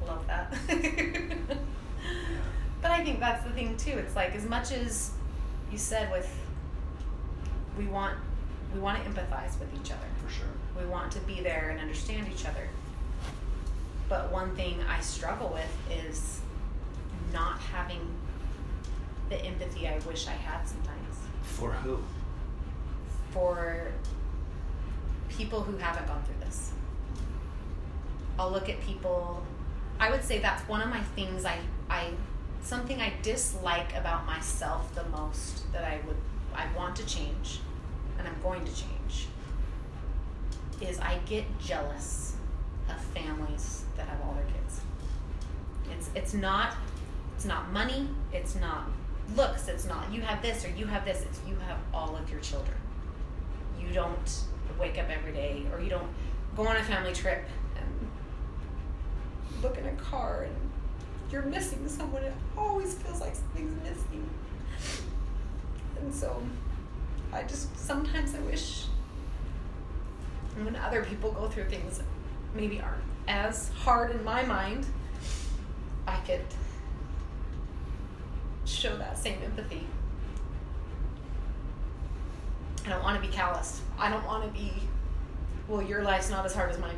[0.00, 0.52] would love that.
[2.82, 3.92] but I think that's the thing too.
[3.92, 5.12] It's like as much as
[5.70, 6.28] you said with
[7.78, 8.16] we want
[8.74, 10.06] we want to empathize with each other.
[10.24, 10.48] For sure.
[10.76, 12.68] We want to be there and understand each other.
[14.10, 16.40] But one thing I struggle with is
[17.32, 18.00] not having
[19.28, 22.00] the empathy I wish I had sometimes For who?
[23.30, 23.92] for
[25.28, 26.72] people who haven't gone through this.
[28.36, 29.44] I'll look at people
[30.00, 32.08] I would say that's one of my things I I
[32.62, 36.16] something I dislike about myself the most that I would
[36.54, 37.60] I want to change
[38.18, 39.28] and I'm going to change
[40.80, 42.29] is I get jealous
[42.90, 44.80] of families that have all their kids.
[45.92, 46.74] It's it's not
[47.36, 48.84] it's not money, it's not
[49.36, 52.30] looks, it's not you have this or you have this, it's you have all of
[52.30, 52.76] your children.
[53.80, 54.40] You don't
[54.78, 56.08] wake up every day or you don't
[56.56, 57.44] go on a family trip
[57.76, 58.10] and
[59.62, 60.56] look in a car and
[61.30, 62.22] you're missing someone.
[62.22, 64.28] It always feels like something's missing.
[66.00, 66.42] And so
[67.32, 68.86] I just sometimes I wish
[70.56, 72.00] when other people go through things
[72.54, 74.86] maybe aren't as hard in my mind,
[76.06, 76.44] I could
[78.64, 79.86] show that same empathy.
[82.84, 83.82] I don't want to be calloused.
[83.98, 84.72] I don't want to be,
[85.68, 86.96] well, your life's not as hard as mine.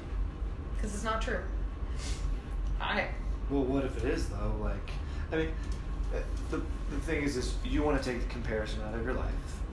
[0.77, 1.41] Because it's not true.
[2.81, 3.09] I,
[3.51, 4.57] Well, what if it is though?
[4.61, 4.91] Like,
[5.33, 5.49] I mean,
[6.15, 6.19] uh,
[6.51, 9.33] the the thing is, is you want to take the comparison out of your life,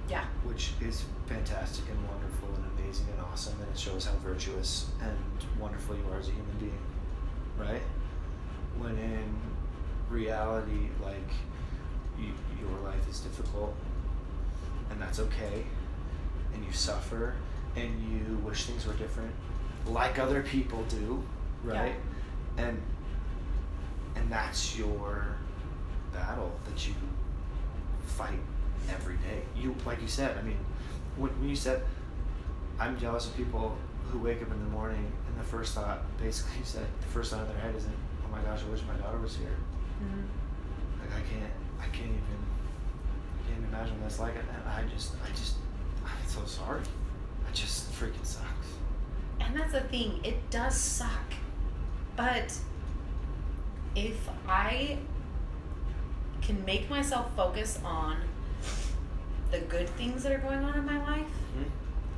[0.10, 0.24] yeah.
[0.44, 2.50] which is fantastic and wonderful
[2.90, 5.16] amazing and awesome, and it shows how virtuous and
[5.60, 6.80] wonderful you are as a human being,
[7.58, 7.82] right?
[8.80, 9.36] When in
[10.10, 11.30] reality, like,
[12.20, 13.76] you, your life is difficult,
[14.90, 15.64] and that's okay,
[16.54, 17.36] and you suffer,
[17.76, 19.32] and you wish things were different,
[19.86, 21.24] like other people do,
[21.64, 21.94] right?
[22.58, 22.82] And
[24.16, 25.28] and that's your
[26.12, 26.96] battle that you
[28.04, 28.40] fight
[28.90, 29.44] every day.
[29.56, 30.36] You like you said.
[30.38, 30.58] I mean,
[31.18, 31.84] when, when you said,
[32.80, 33.78] "I'm jealous of people
[34.10, 37.32] who wake up in the morning," and the first thought, basically, you said the first
[37.32, 39.56] thought in their head isn't, "Oh my gosh, I wish my daughter was here."
[40.02, 41.02] Mm-hmm.
[41.02, 42.40] Like I can't, I can't even
[43.50, 44.36] can't imagine what that's like.
[44.36, 45.56] And I just, I just,
[46.06, 46.82] I'm so sorry.
[46.82, 48.68] It just freaking sucks.
[49.40, 51.34] And that's the thing, it does suck.
[52.16, 52.58] But
[53.96, 54.98] if I
[56.42, 58.18] can make myself focus on
[59.52, 61.64] the good things that are going on in my life, Hmm?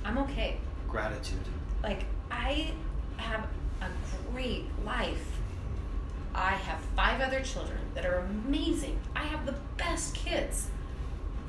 [0.04, 0.58] I'm okay.
[0.88, 1.40] Gratitude.
[1.84, 2.72] Like, I
[3.18, 3.48] have
[3.82, 3.88] a
[4.32, 5.26] great life.
[6.34, 9.00] I have five other children that are amazing.
[9.16, 10.68] I have the best kids.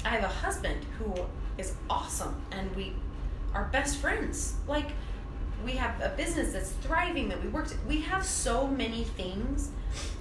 [0.05, 1.15] I have a husband who
[1.59, 2.95] is awesome, and we
[3.55, 4.55] are best friends.
[4.67, 4.91] Like,
[5.65, 7.77] we have a business that's thriving that we worked.
[7.87, 9.71] We have so many things.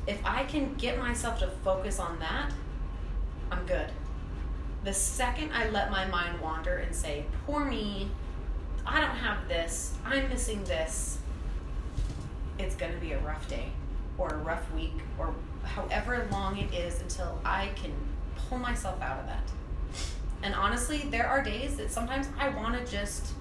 [0.05, 2.51] If I can get myself to focus on that,
[3.51, 3.89] I'm good.
[4.83, 8.09] The second I let my mind wander and say, "Poor me,"
[8.85, 11.19] I don't have this, I'm missing this,
[12.57, 13.71] it's going to be a rough day
[14.17, 17.93] or a rough week or however long it is until I can
[18.35, 19.51] pull myself out of that.
[20.43, 23.33] And honestly, there are days that sometimes I want to just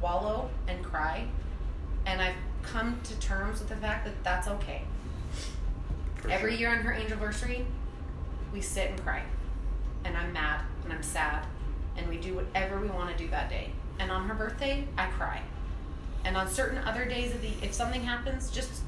[0.00, 1.28] wallow and cry,
[2.06, 4.82] and I've come to terms with the fact that that's okay.
[6.16, 6.58] For Every sure.
[6.58, 7.64] year on her anniversary,
[8.52, 9.22] we sit and cry.
[10.04, 11.44] And I'm mad and I'm sad.
[11.96, 13.72] And we do whatever we want to do that day.
[13.98, 15.42] And on her birthday, I cry.
[16.24, 18.82] And on certain other days of the if something happens, just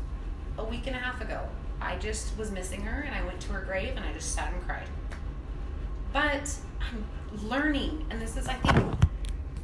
[0.56, 1.46] a week and a half ago,
[1.80, 4.52] I just was missing her and I went to her grave and I just sat
[4.52, 4.86] and cried.
[6.12, 7.04] But I'm
[7.48, 8.94] learning, and this is I think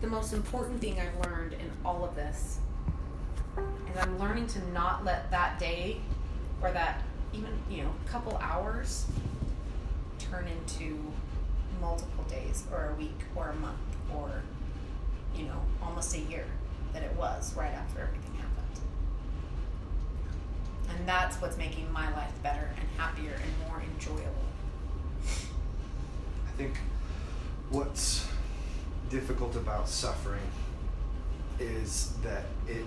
[0.01, 2.59] the most important thing I've learned in all of this
[3.57, 6.01] is I'm learning to not let that day
[6.63, 9.07] or that even you know couple hours
[10.19, 11.13] turn into
[11.81, 13.79] multiple days or a week or a month
[14.15, 14.31] or
[15.35, 16.45] you know almost a year
[16.93, 18.81] that it was right after everything happened
[20.91, 24.33] and that's what's making my life better and happier and more enjoyable
[26.47, 26.79] I think
[27.71, 28.27] what's
[29.11, 30.41] difficult about suffering
[31.59, 32.85] is that it.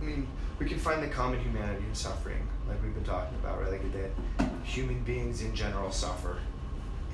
[0.00, 0.26] I mean,
[0.58, 3.72] we can find the common humanity in suffering, like we've been talking about, right?
[3.72, 4.10] Like that
[4.64, 6.38] human beings in general suffer,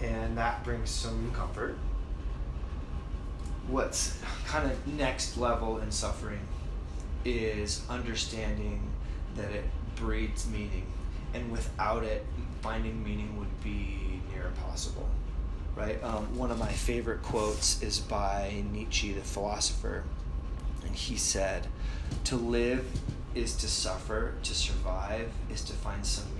[0.02, 1.76] and that brings some comfort.
[3.68, 6.40] What's kind of next level in suffering
[7.24, 8.90] is understanding
[9.36, 9.64] that it
[9.96, 10.86] breeds meaning,
[11.34, 12.26] and without it,
[12.62, 15.08] finding meaning would be near impossible
[15.76, 16.02] right?
[16.02, 20.04] Um, one of my favorite quotes is by Nietzsche, the philosopher,
[20.84, 21.66] and he said,
[22.24, 22.86] "To live
[23.34, 26.39] is to suffer; to survive is to find some meaning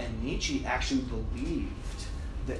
[0.00, 2.06] And Nietzsche actually believed
[2.46, 2.58] that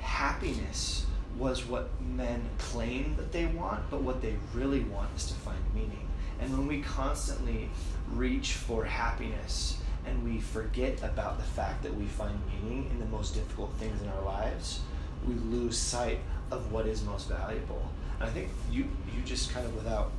[0.00, 1.06] happiness
[1.38, 5.58] was what men claim that they want, but what they really want is to find
[5.74, 6.08] meaning.
[6.40, 7.70] And when we constantly
[8.10, 13.06] reach for happiness and we forget about the fact that we find meaning in the
[13.06, 14.80] most difficult things in our lives,
[15.26, 16.18] we lose sight
[16.50, 17.88] of what is most valuable.
[18.18, 20.10] And I think you you just kind of without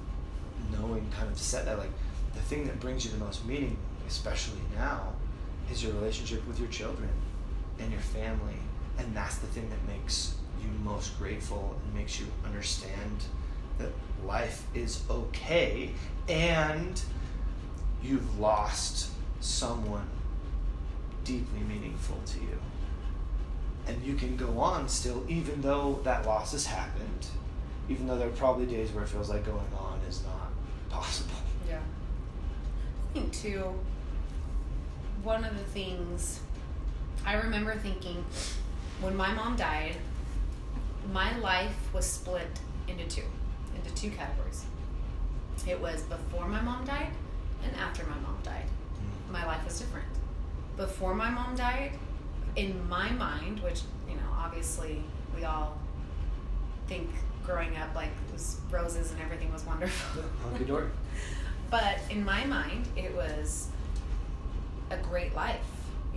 [0.71, 1.91] knowing kind of said that like
[2.33, 5.13] the thing that brings you the most meaning, especially now,
[5.71, 7.09] is your relationship with your children
[7.79, 8.57] and your family.
[8.97, 13.23] And that's the thing that makes you most grateful and makes you understand
[13.79, 13.89] that
[14.25, 15.91] life is okay
[16.29, 17.01] and
[18.01, 20.07] you've lost someone
[21.23, 22.59] deeply meaningful to you.
[23.87, 27.27] And you can go on still, even though that loss has happened,
[27.89, 30.51] even though there are probably days where it feels like going on is not
[30.89, 31.35] possible.
[31.67, 31.79] Yeah.
[33.09, 33.73] I think too,
[35.23, 36.41] one of the things
[37.25, 38.23] I remember thinking
[38.99, 39.95] when my mom died,
[41.11, 42.47] my life was split
[42.87, 43.23] into two,
[43.75, 44.65] into two categories.
[45.65, 47.11] It was before my mom died
[47.63, 48.65] and after my mom died.
[48.67, 49.31] Mm.
[49.31, 50.07] My life was different.
[50.75, 51.91] Before my mom died,
[52.55, 55.03] in my mind, which, you know, obviously
[55.35, 55.77] we all
[56.87, 57.09] think
[57.45, 60.23] growing up like it was roses and everything was wonderful.
[60.43, 60.89] Hunky dory.
[61.69, 63.69] But in my mind, it was
[64.93, 65.65] a great life.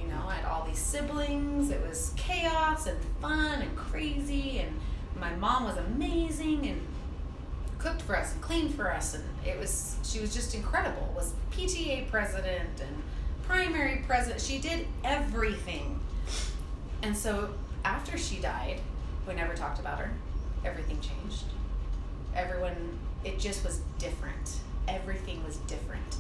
[0.01, 1.71] You know, I had all these siblings.
[1.71, 4.79] It was chaos and fun and crazy, and
[5.19, 6.81] my mom was amazing and
[7.79, 11.13] cooked for us and cleaned for us, and it was she was just incredible.
[11.17, 13.03] Was PTA president and
[13.47, 14.41] primary president.
[14.41, 16.01] She did everything.
[17.03, 17.51] And so
[17.85, 18.81] after she died,
[19.27, 20.11] we never talked about her.
[20.65, 21.45] Everything changed.
[22.35, 24.57] Everyone, it just was different.
[24.89, 26.17] Everything was different.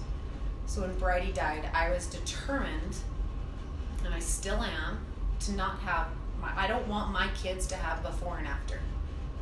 [0.66, 2.96] So when Bridie died, I was determined,
[4.04, 4.98] and I still am,
[5.40, 6.08] to not have
[6.40, 6.50] my.
[6.56, 8.80] I don't want my kids to have before and after.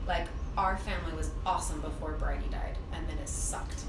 [0.07, 3.83] Like our family was awesome before Bridie died, and then it sucked.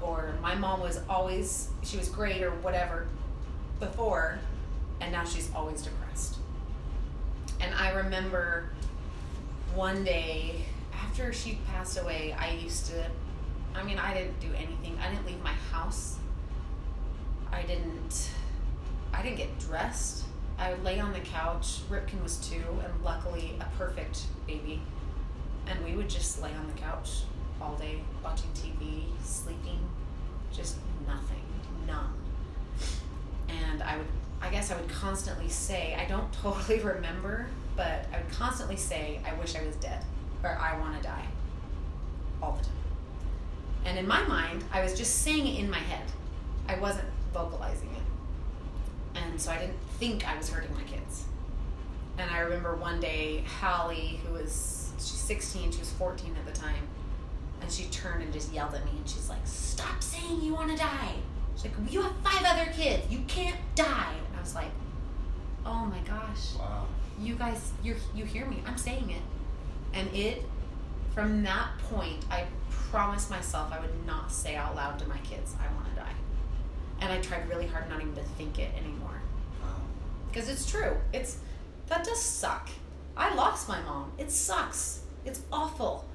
[0.00, 3.06] Or my mom was always she was great or whatever
[3.80, 4.38] before,
[5.00, 6.36] and now she's always depressed.
[7.60, 8.68] And And I remember
[9.74, 13.06] one day after she passed away, I used to,
[13.76, 14.98] I mean, I didn't do anything.
[15.00, 16.16] I didn't leave my house.
[17.52, 18.30] I didn't,
[19.12, 20.24] I didn't get dressed.
[20.58, 21.80] I would lay on the couch.
[21.90, 24.82] Ripkin was two, and luckily a perfect baby.
[25.66, 27.22] And we would just lay on the couch
[27.60, 29.78] all day, watching TV, sleeping,
[30.52, 30.76] just
[31.06, 31.42] nothing,
[31.86, 32.14] numb.
[33.48, 34.06] And I would,
[34.40, 37.46] I guess I would constantly say, I don't totally remember,
[37.76, 40.04] but I would constantly say, I wish I was dead,
[40.42, 41.26] or I want to die,
[42.42, 42.74] all the time.
[43.86, 46.04] And in my mind, I was just saying it in my head.
[46.68, 49.18] I wasn't vocalizing it.
[49.20, 51.24] And so I didn't think I was hurting my kids.
[52.18, 56.58] And I remember one day, Hallie, who was, she's 16, she was 14 at the
[56.60, 56.86] time,
[57.60, 60.70] and she turned and just yelled at me, and she's like, Stop saying you want
[60.70, 61.14] to die.
[61.56, 63.10] She's like, You have five other kids.
[63.10, 64.12] You can't die.
[64.28, 64.70] And I was like,
[65.66, 66.86] Oh my gosh Wow.
[67.20, 69.20] you guys you you hear me i'm saying it
[69.92, 70.42] and it
[71.14, 72.44] from that point i
[72.90, 75.99] promised myself i would not say out loud to my kids i want to die
[77.00, 79.20] and i tried really hard not even to think it anymore.
[79.62, 79.68] Wow.
[80.28, 80.96] because it's true.
[81.12, 81.38] It's
[81.88, 82.68] that does suck.
[83.16, 84.12] I lost my mom.
[84.18, 85.02] It sucks.
[85.24, 86.06] It's awful.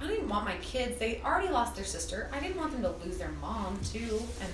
[0.00, 0.98] I didn't want my kids.
[0.98, 2.30] They already lost their sister.
[2.32, 4.22] I didn't want them to lose their mom too.
[4.40, 4.52] And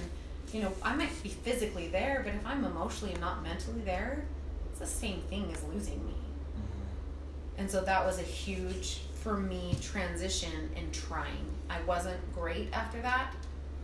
[0.53, 4.24] you know i might be physically there but if i'm emotionally and not mentally there
[4.70, 6.12] it's the same thing as losing me.
[6.12, 7.61] Mm-hmm.
[7.61, 11.47] and so that was a huge, for me, transition in trying.
[11.70, 13.37] I wasn't great after that,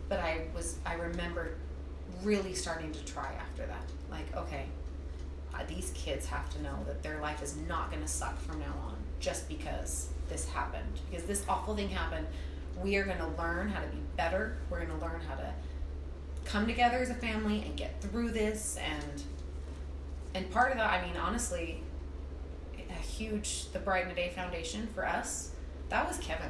[0.09, 1.53] but I was, I remember
[2.23, 3.83] really starting to try after that.
[4.09, 4.65] Like, okay,
[5.53, 8.59] uh, these kids have to know that their life is not going to suck from
[8.59, 10.99] now on just because this happened.
[11.09, 12.27] Because this awful thing happened.
[12.81, 14.57] We are going to learn how to be better.
[14.69, 15.53] We're going to learn how to
[16.45, 19.23] come together as a family and get through this and
[20.33, 21.83] and part of that i mean honestly
[22.91, 25.51] a huge the Brighten a Day Foundation for us.
[25.89, 26.49] That was Kevin.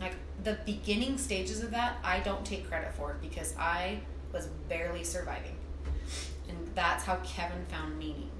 [0.00, 4.00] Like the beginning stages of that, I don't take credit for because I
[4.32, 5.56] was barely surviving.
[6.48, 8.30] And that's how Kevin found meaning.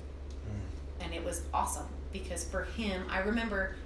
[0.45, 1.05] Hmm.
[1.05, 3.77] And it was awesome because for him, I remember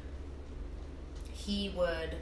[1.32, 2.16] he would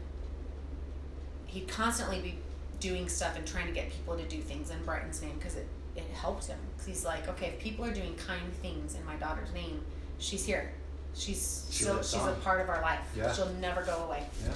[1.47, 2.39] he'd constantly be
[2.81, 5.67] doing stuff and trying to get people to do things in Brighten's name because it,
[5.95, 6.59] it helped him.
[6.73, 9.83] Because he's like, okay, if people are doing kind things in my daughter's name,
[10.19, 10.73] she's here.
[11.15, 13.01] She's She still she's a part of our life.
[13.17, 13.33] Yeah.
[13.33, 14.25] She'll never go away.
[14.45, 14.53] Yeah.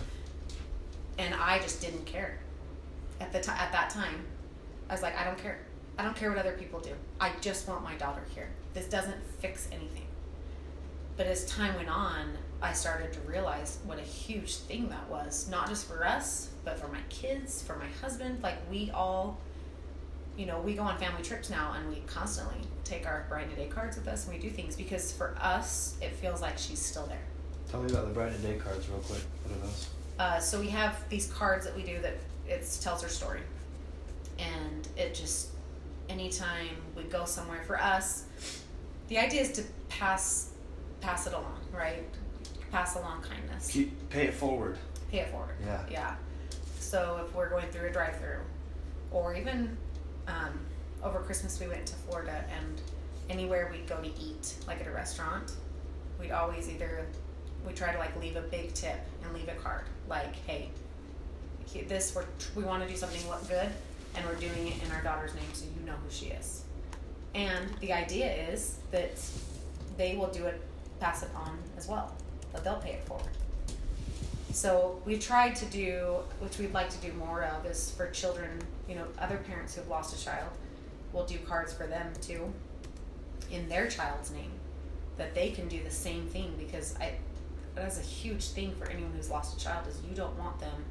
[1.18, 2.38] And I just didn't care
[3.20, 3.58] at the time.
[3.58, 4.24] At that time,
[4.89, 5.59] I was like, I don't care.
[5.99, 6.93] I don't care what other people do.
[7.20, 8.51] I just want my daughter here.
[8.74, 10.07] This doesn't fix anything.
[11.16, 15.49] But as time went on, I started to realize what a huge thing that was,
[15.49, 18.43] not just for us, but for my kids, for my husband.
[18.43, 19.39] Like we all,
[20.37, 23.57] you know, we go on family trips now, and we constantly take our Brighten a
[23.57, 26.80] Day cards with us, and we do things because for us, it feels like she's
[26.80, 27.24] still there.
[27.70, 29.22] Tell me about the Brighten Day cards real quick.
[29.45, 29.89] What are those?
[30.18, 32.14] Uh, so we have these cards that we do that
[32.47, 33.41] it tells her story,
[34.39, 35.49] and it just
[36.09, 38.24] anytime we go somewhere for us,
[39.09, 40.51] the idea is to pass
[41.01, 42.05] pass it along, right?
[42.72, 44.76] Pass along kindness, Keep pay it forward.
[45.11, 45.55] pay it forward.
[45.64, 45.84] Yeah.
[45.91, 46.14] Yeah.
[46.80, 48.41] So if we're going through a drive-through,
[49.11, 49.76] or even
[50.28, 50.59] um,
[51.03, 52.80] over Christmas we went to Florida, and
[53.30, 55.53] anywhere we'd go to eat, like at a restaurant,
[56.20, 57.07] we'd always either
[57.66, 60.70] we try to like leave a big tip and leave a card, like, hey,
[61.89, 62.24] this we're
[62.55, 63.68] we want to do something look good,
[64.16, 66.64] and we're doing it in our daughter's name, so you know who she is.
[67.34, 69.20] And the idea is that
[69.96, 70.60] they will do it,
[71.00, 72.14] pass it on as well,
[72.52, 73.28] that they'll pay it forward.
[74.52, 78.58] So we tried to do, which we'd like to do more of, is for children,
[78.88, 80.48] you know, other parents who have lost a child,
[81.12, 82.50] we'll do cards for them too,
[83.50, 84.52] in their child's name,
[85.18, 87.12] that they can do the same thing because I,
[87.74, 90.84] that's a huge thing for anyone who's lost a child is you don't want them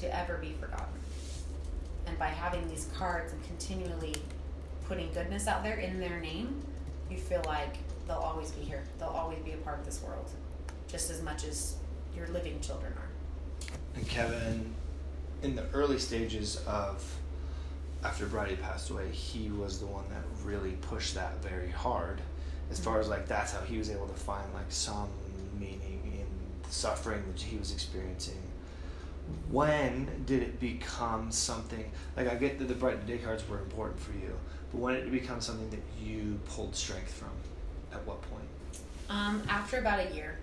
[0.00, 0.86] to ever be forgotten.
[2.06, 4.14] And by having these cards and continually
[4.86, 6.62] putting goodness out there in their name,
[7.10, 7.76] you feel like
[8.06, 8.82] they'll always be here.
[8.98, 10.30] They'll always be a part of this world,
[10.88, 11.76] just as much as
[12.16, 13.08] your living children are.
[13.96, 14.74] And Kevin,
[15.42, 17.04] in the early stages of
[18.04, 22.20] after Brady passed away, he was the one that really pushed that very hard.
[22.70, 25.08] As far as like that's how he was able to find like some
[25.58, 26.26] meaning in
[26.62, 28.40] the suffering that he was experiencing.
[29.50, 34.00] When did it become something like I get that the Brighten Day cards were important
[34.00, 34.36] for you,
[34.72, 37.30] but when did it become something that you pulled strength from?
[37.92, 38.44] At what point?
[39.08, 40.38] Um, after about a year.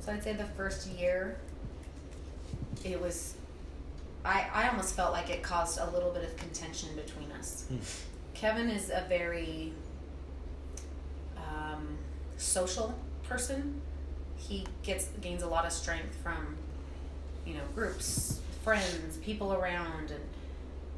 [0.00, 1.38] So I'd say the first year,
[2.84, 3.34] it was.
[4.24, 7.66] I, I almost felt like it caused a little bit of contention between us.
[8.34, 9.72] Kevin is a very
[11.36, 11.98] um,
[12.36, 12.94] social
[13.24, 13.80] person.
[14.36, 16.56] He gets gains a lot of strength from,
[17.50, 20.24] you know, groups, friends, people around, and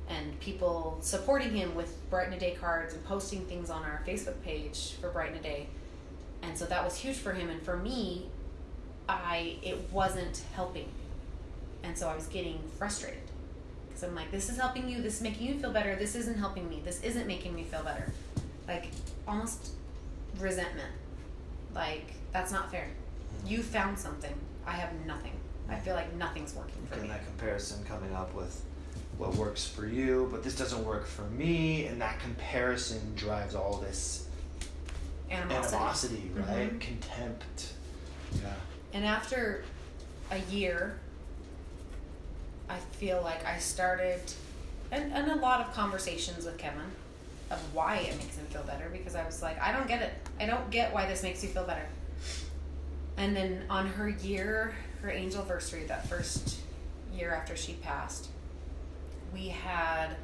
[0.08, 4.42] and people supporting him with Brighten a Day cards and posting things on our Facebook
[4.42, 5.68] page for Brighten a Day.
[6.42, 7.48] And so that was huge for him.
[7.48, 8.26] And for me,
[9.08, 10.88] I it wasn't helping,
[11.82, 13.22] and so I was getting frustrated
[13.88, 15.96] because I'm like, this is helping you, this is making you feel better.
[15.96, 16.82] This isn't helping me.
[16.84, 18.12] This isn't making me feel better.
[18.68, 18.88] Like
[19.26, 19.72] almost
[20.38, 20.92] resentment.
[21.74, 22.88] Like that's not fair.
[23.46, 24.34] You found something.
[24.66, 25.32] I have nothing.
[25.72, 27.08] I feel like nothing's working for me.
[27.08, 28.62] that comparison coming up with
[29.18, 33.76] what works for you, but this doesn't work for me, and that comparison drives all
[33.78, 34.26] this
[35.30, 35.76] Animosity.
[35.76, 36.72] animosity, right?
[36.72, 36.80] Mhm.
[36.80, 37.72] Contempt.
[38.34, 38.52] Yeah.
[38.92, 39.64] And after
[40.30, 40.98] a year,
[42.68, 44.20] I feel like I started,
[44.90, 46.80] and, and a lot of conversations with Kevin
[47.50, 50.12] of why it makes him feel better because I was like, I don't get it.
[50.40, 51.86] I don't get why this makes you feel better.
[53.18, 56.60] And then on her year, her angel anniversary, that first
[57.12, 58.28] year after she passed,
[59.32, 60.16] we had,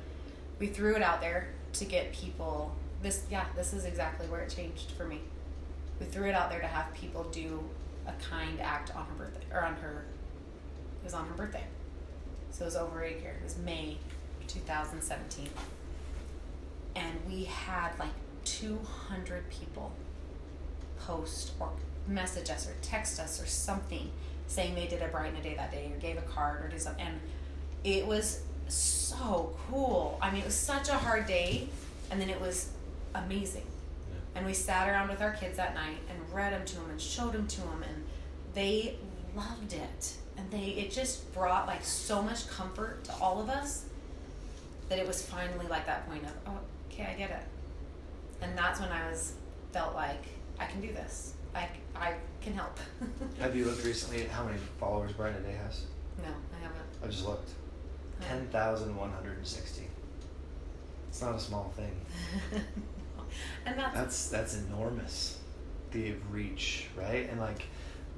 [0.58, 2.74] we threw it out there to get people.
[3.02, 5.20] This, yeah, this is exactly where it changed for me.
[6.00, 7.62] We threw it out there to have people do
[8.06, 10.04] a kind act on her birthday, or on her,
[11.02, 11.64] it was on her birthday.
[12.50, 13.36] So it was over a year.
[13.40, 13.98] It was May
[14.46, 15.48] 2017.
[16.96, 18.12] And we had like
[18.44, 19.92] 200 people
[20.98, 21.72] post or
[22.06, 24.10] message us or text us or something
[24.48, 26.80] saying they did a brighten a day that day or gave a card or did
[26.80, 27.06] something.
[27.06, 27.20] And
[27.84, 30.18] it was so cool.
[30.20, 31.68] I mean, it was such a hard day,
[32.10, 32.70] and then it was
[33.14, 33.66] amazing.
[34.34, 37.00] And we sat around with our kids that night and read them to them and
[37.00, 38.04] showed them to them, and
[38.54, 38.96] they
[39.36, 40.14] loved it.
[40.36, 43.84] And they it just brought like so much comfort to all of us
[44.88, 46.58] that it was finally like that point of oh
[46.90, 47.44] okay I get it,
[48.40, 49.34] and that's when I was
[49.72, 50.22] felt like
[50.58, 51.34] I can do this.
[51.54, 52.78] I I can help.
[53.40, 55.84] Have you looked recently at how many followers a Day has?
[56.18, 56.82] No, I haven't.
[57.02, 57.50] I just looked.
[58.20, 59.86] Ten thousand one hundred and sixty.
[61.08, 61.94] It's not a small thing.
[63.66, 65.38] and that's That's that's enormous.
[65.90, 67.28] The reach, right?
[67.30, 67.64] And like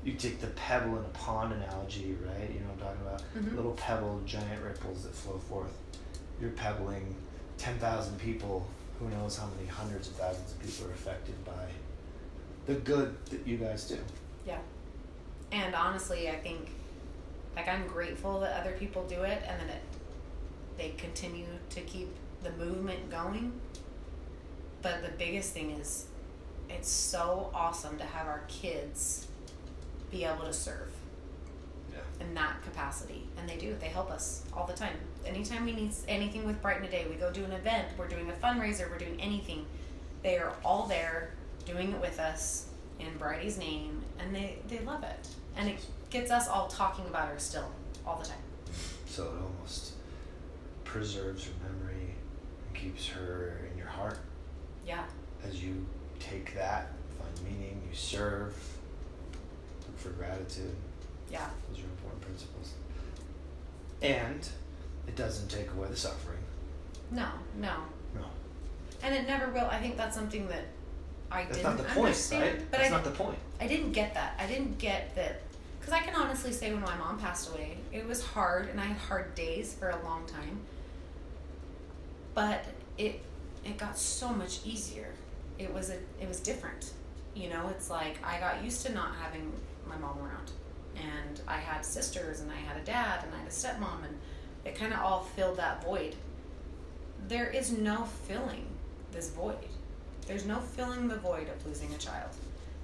[0.05, 2.51] you take the pebble in a pond analogy, right?
[2.53, 3.23] You know what I'm talking about?
[3.37, 3.57] Mhm.
[3.57, 5.73] Little pebble, giant ripples that flow forth.
[6.41, 7.15] You're pebbling
[7.59, 8.67] ten thousand people,
[8.99, 11.69] who knows how many hundreds of thousands of people are affected by
[12.67, 13.99] the good that you guys do.
[14.47, 14.59] Yeah.
[15.53, 16.71] And honestly, I think
[17.57, 19.83] like I'm grateful that other people do it and then it
[20.79, 22.09] they continue to keep
[22.43, 23.53] the movement going.
[24.83, 26.07] But the biggest thing is
[26.71, 29.27] it's so awesome to have our kids
[30.11, 30.91] be able to serve
[31.93, 31.99] Yeah.
[32.27, 33.27] in that capacity.
[33.37, 33.77] And they do.
[33.81, 34.95] They help us all the time.
[35.27, 38.31] Anytime we need anything with Brighten a Day, we go do an event, we're doing
[38.31, 39.67] a fundraiser, we're doing anything.
[40.23, 41.33] They are all there
[41.71, 42.67] doing it with us
[42.99, 45.29] in Bridie's name, and they, they love it.
[45.57, 47.71] And it gets us all talking about her still
[48.07, 48.39] all the time.
[49.07, 49.93] So it almost
[50.85, 52.15] preserves her memory
[52.67, 54.19] and keeps her in your heart
[54.87, 55.05] Yeah.
[55.47, 55.87] as you
[56.19, 58.55] take that, find meaning, you serve,
[59.87, 60.75] look for gratitude.
[61.31, 61.47] Yeah.
[61.69, 62.73] Those are important principles.
[64.03, 64.49] And
[65.07, 66.39] it doesn't take away the suffering.
[67.11, 67.75] No, no.
[68.15, 68.25] No.
[69.03, 69.67] And it never will.
[69.67, 70.65] I think that's something that
[71.31, 72.43] I That's didn't not the point, understand.
[72.43, 72.71] right?
[72.71, 73.39] But That's I, not the point.
[73.61, 74.35] I didn't get that.
[74.39, 75.43] I didn't get that.
[75.79, 78.85] Because I can honestly say when my mom passed away, it was hard and I
[78.85, 80.61] had hard days for a long time.
[82.35, 82.65] But
[82.99, 83.21] it
[83.65, 85.09] it got so much easier.
[85.59, 86.93] It was a it was different.
[87.35, 89.53] You know, it's like I got used to not having
[89.89, 90.51] my mom around.
[90.97, 94.19] And I had sisters and I had a dad and I had a stepmom and
[94.65, 96.15] it kind of all filled that void.
[97.29, 98.67] There is no filling
[99.13, 99.57] this void.
[100.31, 102.31] There's no filling the void of losing a child.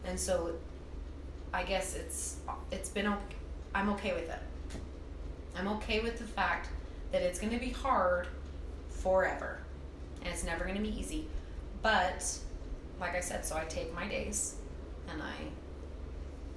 [0.04, 0.56] And so
[1.54, 2.38] I guess it's
[2.72, 3.36] it's been okay.
[3.72, 4.40] I'm okay with it.
[5.56, 6.70] I'm okay with the fact
[7.12, 8.26] that it's going to be hard
[8.88, 9.60] forever,
[10.22, 11.28] and it's never going to be easy.
[11.82, 12.36] But
[12.98, 14.56] like I said, so I take my days,
[15.08, 15.36] and I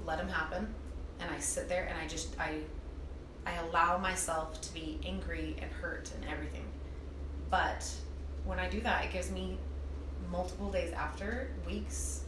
[0.07, 0.73] let them happen,
[1.19, 2.61] and I sit there and I just I
[3.45, 6.65] I allow myself to be angry and hurt and everything.
[7.51, 7.87] But
[8.43, 9.59] when I do that, it gives me
[10.32, 12.21] multiple days after, weeks,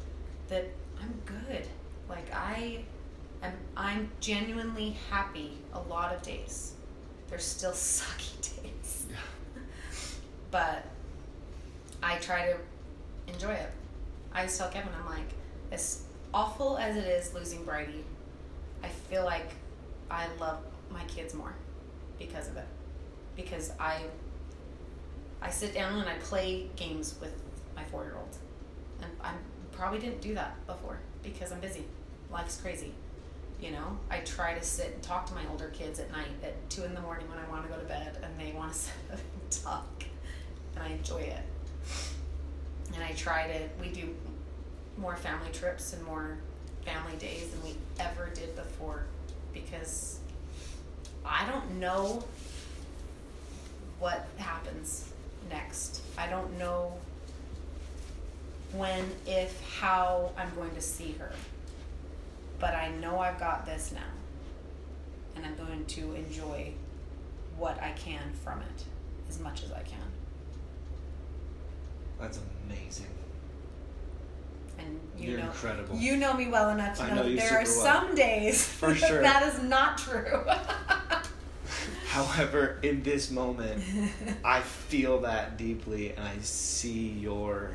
[0.50, 0.66] that
[1.02, 1.68] I'm good.
[2.10, 2.84] Like I
[3.44, 6.74] am I'm genuinely happy a lot of days.
[7.30, 9.08] There's still sucky days.
[10.52, 10.86] But
[12.04, 12.58] I try to
[13.32, 13.72] enjoy it.
[14.34, 15.30] I just tell Kevin, I'm like,
[15.72, 18.04] as awful as it is losing Brady,
[18.84, 19.48] I feel like
[20.10, 21.54] I love my kids more
[22.20, 22.66] because of it.
[23.38, 24.02] Because I
[25.42, 27.34] I sit down and I play games with
[27.82, 28.36] my four year old.
[29.02, 29.34] And I
[29.72, 31.00] probably didn't do that before.
[31.24, 31.86] because I'm busy.
[32.32, 32.94] Life's crazy.
[33.62, 36.68] You know, I try to sit and talk to my older kids at night at
[36.72, 38.78] two in the morning when I want to go to bed, and they want to
[38.80, 40.04] sit and talk,
[40.76, 41.44] and I enjoy it.
[42.96, 43.60] And I try to.
[43.80, 44.16] We do
[44.98, 46.38] more family trips and more
[46.84, 49.04] family days than we ever did before,
[49.54, 50.20] because
[51.24, 52.24] I don't know
[54.00, 55.08] what happens
[55.52, 56.02] next.
[56.18, 56.94] I don't know
[58.74, 61.32] when, if, how I'm going to see her.
[62.60, 64.02] But I know I've got this now.
[65.36, 66.74] And I'm going to enjoy
[67.58, 68.84] what I can from it
[69.30, 69.98] as much as I can.
[72.20, 73.08] That's amazing.
[74.78, 75.96] And you You're know incredible.
[75.96, 77.66] You know me well enough to I know, know that there are well.
[77.66, 79.22] some days For sure.
[79.24, 80.44] that is not true.
[82.08, 83.82] However, in this moment,
[84.44, 87.72] I feel that deeply, and I see your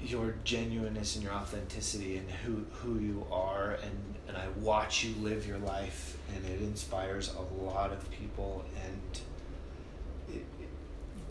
[0.00, 5.14] your genuineness and your authenticity and who who you are, and and I watch you
[5.22, 9.20] live your life, and it inspires a lot of people, and.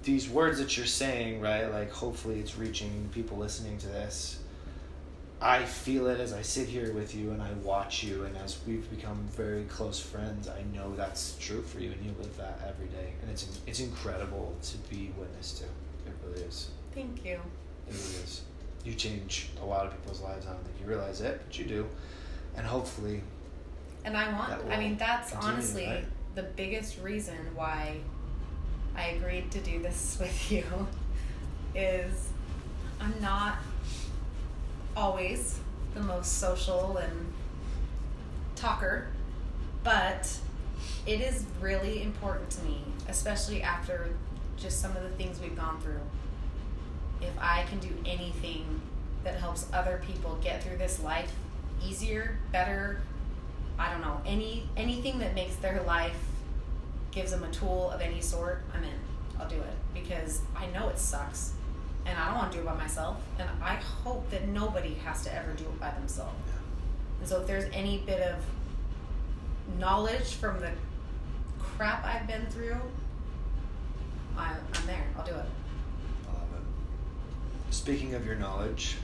[0.04, 1.66] These words that you're saying, right?
[1.74, 4.38] Like, hopefully, it's reaching people listening to this.
[5.41, 8.58] I feel it as I sit here with you and I watch you, and as
[8.66, 12.60] we've become very close friends, I know that's true for you, and you live that
[12.68, 15.66] every day, and it's it's incredible to be witness to.
[15.66, 16.70] It really is.
[16.93, 17.39] Thank you.
[17.88, 18.42] It really is.
[18.84, 20.46] You change a lot of people's lives.
[20.46, 21.88] I don't think you realize it, but you do,
[22.56, 23.22] and hopefully,
[24.04, 26.06] And I want, I mean, that's continue, honestly right?
[26.36, 27.98] the biggest reason why
[28.96, 30.64] I agreed to do this with you
[31.74, 32.30] is
[33.02, 33.58] I'm not
[34.96, 35.60] always
[35.94, 37.34] the most social and
[38.56, 39.08] talker,
[39.84, 40.38] but
[41.06, 44.10] it is really important to me, especially after
[44.58, 46.00] just some of the things we've gone through.
[47.22, 48.82] If I can do anything
[49.24, 51.32] that helps other people get through this life
[51.84, 53.01] easier, better,
[53.78, 56.18] I don't know, any anything that makes their life
[57.11, 58.99] gives them a tool of any sort, I'm in.
[59.39, 61.53] I'll do it because I know it sucks
[62.05, 65.24] and I don't want to do it by myself and I hope that nobody has
[65.24, 66.36] to ever do it by themselves.
[67.20, 68.36] And so if there's any bit of
[69.80, 70.72] knowledge from the
[71.59, 72.78] crap I've been through,
[74.38, 75.05] I, I'm there.
[75.18, 75.45] I'll do it.
[77.76, 77.84] I.
[77.84, 78.95] Speaking of your knowledge,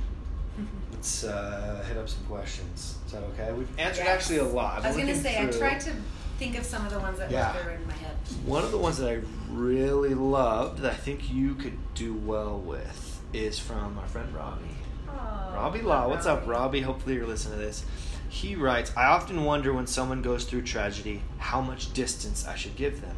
[0.92, 2.98] let's uh, hit up some questions.
[3.06, 3.52] Is that okay?
[3.54, 4.22] We've answered Yes.
[4.22, 4.84] actually a lot.
[4.84, 5.94] I was gonna looking say I through- tried to
[6.40, 7.54] think of some of the ones that Yeah.
[7.54, 8.16] were in my head.
[8.46, 9.20] One of the ones that I
[9.52, 14.66] really loved that I think you could do well with is from our friend Robbie.
[15.08, 16.08] Oh, Robbie Law.
[16.10, 16.82] What's up, Robbie?
[16.82, 17.86] Hopefully you're listening to this.
[18.30, 22.76] He writes, I often wonder when someone goes through tragedy how much distance I should
[22.78, 23.16] give them.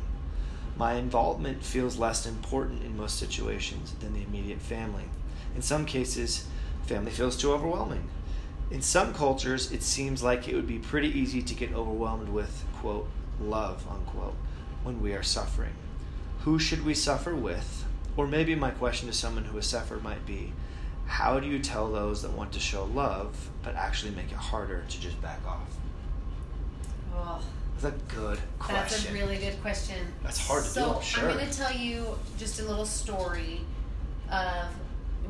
[0.76, 5.06] My involvement feels less important in most situations than the immediate family.
[5.56, 6.48] In some cases,
[6.86, 8.10] family feels too overwhelming.
[8.72, 12.66] In some cultures, it seems like it would be pretty easy to get overwhelmed with,
[12.76, 13.08] quote,
[13.40, 14.36] love, unquote,
[14.84, 15.74] when we are suffering.
[16.42, 17.86] Who should we suffer with?
[18.18, 20.54] Or maybe my question to someone who has suffered might be,
[21.06, 24.84] how do you tell those that want to show love but actually make it harder
[24.88, 25.70] to just back off?
[27.16, 27.42] Oh.
[27.80, 28.76] That's a good question.
[28.76, 29.98] That's a really good question.
[30.24, 31.30] That's hard to do, so sure.
[31.30, 33.62] I'm going to tell you just a little story
[34.32, 34.68] of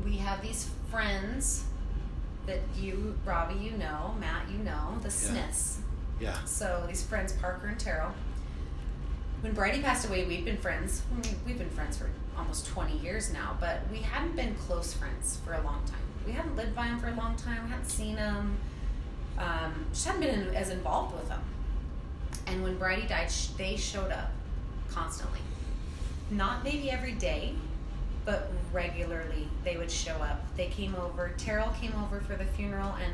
[0.03, 1.63] we have these friends
[2.45, 5.79] that you, Robbie, you know, Matt, you know, the Smiths.
[6.19, 6.43] yeah.
[6.45, 8.11] So these friends, Parker and Terrell.
[9.41, 11.01] When Bridie passed away, we've been friends.
[11.45, 15.53] We've been friends for almost 20 years now, but we hadn't been close friends for
[15.53, 15.99] a long time.
[16.25, 17.63] We hadn't lived by him for a long time.
[17.65, 18.57] We hadn't seen him.
[19.37, 21.41] Um, just hadn't been in, as involved with him.
[22.47, 24.31] And when Bridie died, sh- they showed up
[24.89, 25.39] constantly.
[26.31, 27.55] Not maybe every day,
[28.25, 30.41] but regularly they would show up.
[30.55, 31.33] They came over.
[31.37, 33.13] Terrell came over for the funeral and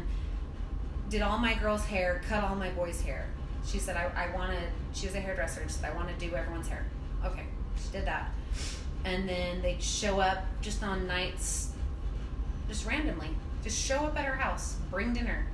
[1.10, 3.28] did all my girls' hair, cut all my boys' hair.
[3.66, 4.60] She said, I, I want to,
[5.00, 5.64] she was a hairdresser.
[5.64, 6.86] She said, I want to do everyone's hair.
[7.26, 7.46] Okay,
[7.84, 8.32] she did that.
[9.06, 11.72] And then they'd show up just on nights,
[12.68, 13.30] just randomly.
[13.64, 15.46] Just show up at her house, bring dinner.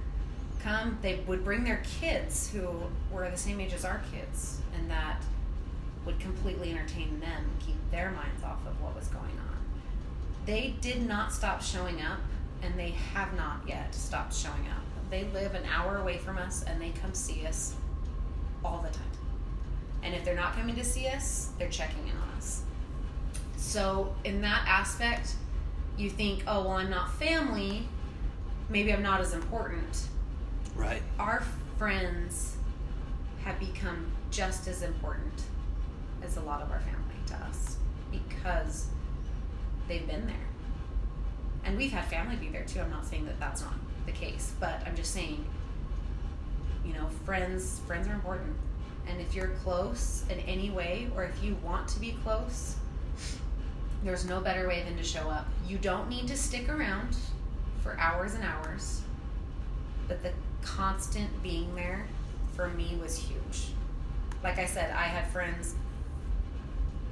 [0.62, 2.70] Come, they would bring their kids who
[3.12, 5.24] were the same age as our kids, and that
[6.06, 9.58] would completely entertain them, and keep their minds off of what was going on.
[10.46, 12.20] They did not stop showing up,
[12.62, 14.84] and they have not yet stopped showing up.
[15.10, 17.76] They live an hour away from us, and they come see us
[18.64, 19.06] all the time.
[20.04, 22.62] And if they're not coming to see us, they're checking in on us.
[23.58, 25.36] So, in that aspect,
[25.98, 27.88] you think, oh, well, I'm not family.
[28.70, 30.08] Maybe I'm not as important.
[30.76, 31.02] Right.
[31.20, 31.44] Our
[31.78, 32.58] friends
[33.44, 35.44] have become just as important
[36.26, 37.78] as a lot of our family to us
[38.12, 38.88] because
[39.88, 40.36] they've been there.
[41.64, 42.80] And we've had family be there too.
[42.82, 43.74] I'm not saying that that's not
[44.06, 45.46] the case, but I'm just saying,
[46.86, 48.56] you know, friends friends are important.
[49.08, 52.76] And if you're close in any way or if you want to be close,
[54.04, 55.48] there's no better way than to show up.
[55.68, 57.16] You don't need to stick around
[57.82, 59.02] for hours and hours,
[60.08, 62.08] but the constant being there
[62.56, 63.68] for me was huge.
[64.44, 65.76] Like I said, I had friends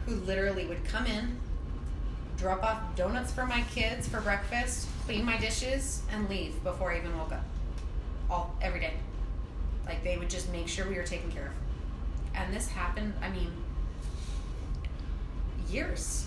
[0.05, 1.37] who literally would come in,
[2.37, 6.97] drop off donuts for my kids for breakfast, clean my dishes, and leave before I
[6.97, 7.43] even woke up.
[8.29, 8.93] All every day.
[9.85, 11.53] Like they would just make sure we were taken care of.
[12.35, 13.51] And this happened, I mean,
[15.69, 16.25] years.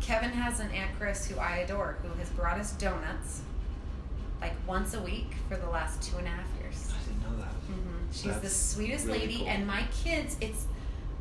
[0.00, 3.42] Kevin has an Aunt Chris who I adore, who has brought us donuts
[4.40, 6.90] like once a week for the last two and a half years.
[6.94, 7.52] I didn't know that.
[7.52, 9.48] hmm She's the sweetest really lady, cool.
[9.48, 10.64] and my kids, it's,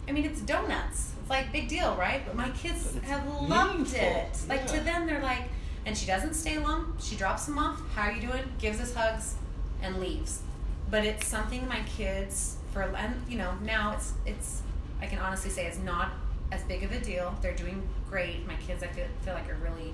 [0.09, 1.13] I mean, it's donuts.
[1.21, 2.23] It's like big deal, right?
[2.25, 4.39] But my kids have loved it.
[4.49, 5.43] Like to them, they're like,
[5.85, 6.97] and she doesn't stay long.
[6.99, 7.79] She drops them off.
[7.93, 8.43] How are you doing?
[8.57, 9.35] Gives us hugs,
[9.83, 10.41] and leaves.
[10.89, 14.63] But it's something my kids for, and you know, now it's it's.
[14.99, 16.09] I can honestly say it's not
[16.51, 17.37] as big of a deal.
[17.43, 18.47] They're doing great.
[18.47, 19.93] My kids, I feel feel like are really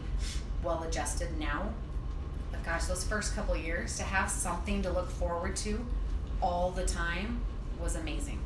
[0.64, 1.74] well adjusted now.
[2.52, 5.86] But gosh, those first couple years to have something to look forward to
[6.42, 7.42] all the time
[7.82, 8.40] was amazing.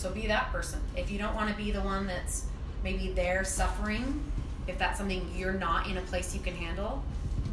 [0.00, 0.80] So be that person.
[0.96, 2.46] If you don't want to be the one that's
[2.82, 4.24] maybe there suffering,
[4.66, 7.04] if that's something you're not in a place you can handle,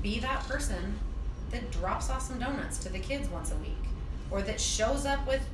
[0.02, 0.98] be that person
[1.52, 3.76] that drops off some donuts to the kids once a week
[4.32, 5.46] or that shows up with,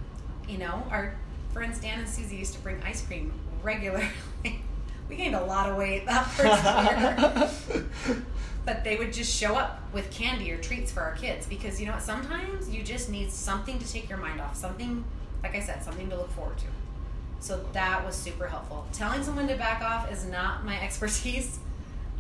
[0.48, 1.16] you know, our
[1.52, 3.34] friends Dan and Susie used to bring ice cream
[3.64, 4.10] regularly.
[5.10, 7.74] we gained a lot of weight that first
[8.06, 8.22] year.
[8.66, 11.88] but they would just show up with candy or treats for our kids because you
[11.88, 15.04] know what sometimes you just need something to take your mind off something
[15.42, 16.66] like i said something to look forward to
[17.44, 21.60] so that was super helpful telling someone to back off is not my expertise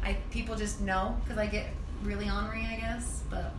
[0.04, 1.68] i people just know because i get
[2.04, 3.54] really ornery i guess but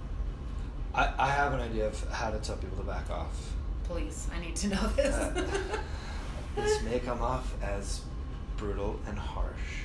[0.94, 3.52] I, I have an idea of how to tell people to back off.
[3.84, 5.46] please i need to know this Uh,
[6.56, 8.02] this may come off as
[8.56, 9.82] brutal and harsh,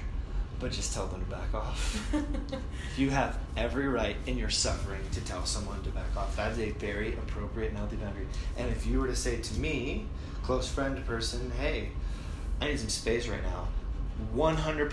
[0.59, 2.13] but just tell them to back off.
[2.97, 6.35] You have every right in your suffering to tell someone to back off.
[6.35, 8.27] That is a very appropriate and healthy boundary.
[8.57, 10.05] And if you were to say to me,
[10.49, 11.89] close friend person, hey,
[12.59, 13.67] I need some space right now,
[14.35, 14.89] 100%,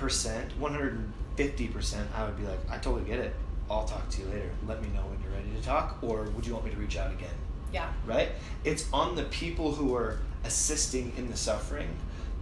[0.61, 3.35] 150%, I would be like, I totally get it.
[3.71, 4.51] I'll talk to you later.
[4.69, 6.99] Let me know when you're ready to talk, or would you want me to reach
[6.99, 7.31] out again?
[7.73, 8.33] yeah right?
[8.65, 11.89] It's on the people who are assisting in the suffering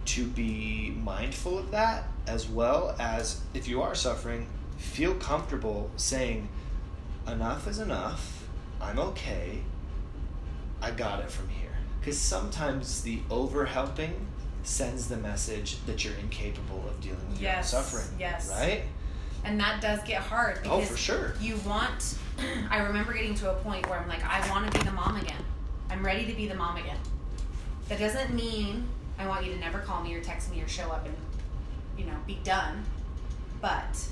[0.07, 4.45] to be mindful of that, as well as if you are suffering,
[4.77, 6.49] feel comfortable saying,
[7.29, 8.45] enough is enough,
[8.81, 9.61] I'm okay,
[10.81, 11.64] I got it from here.
[12.05, 14.13] Because sometimes the over helping
[14.61, 18.19] sends the message that you're incapable of dealing with Yes, your own suffering.
[18.19, 18.49] yes.
[18.51, 18.83] Right?
[19.43, 21.33] and that does get hard Oh, for sure.
[21.41, 22.17] you want
[22.71, 25.17] i remember getting to a point where i'm like i want to be the mom
[25.17, 25.43] again
[25.91, 26.97] i'm ready to be the mom again
[27.89, 28.87] that doesn't mean
[29.19, 31.15] i want you to never call me or text me or show up and
[31.97, 32.83] you know be done
[33.61, 34.07] but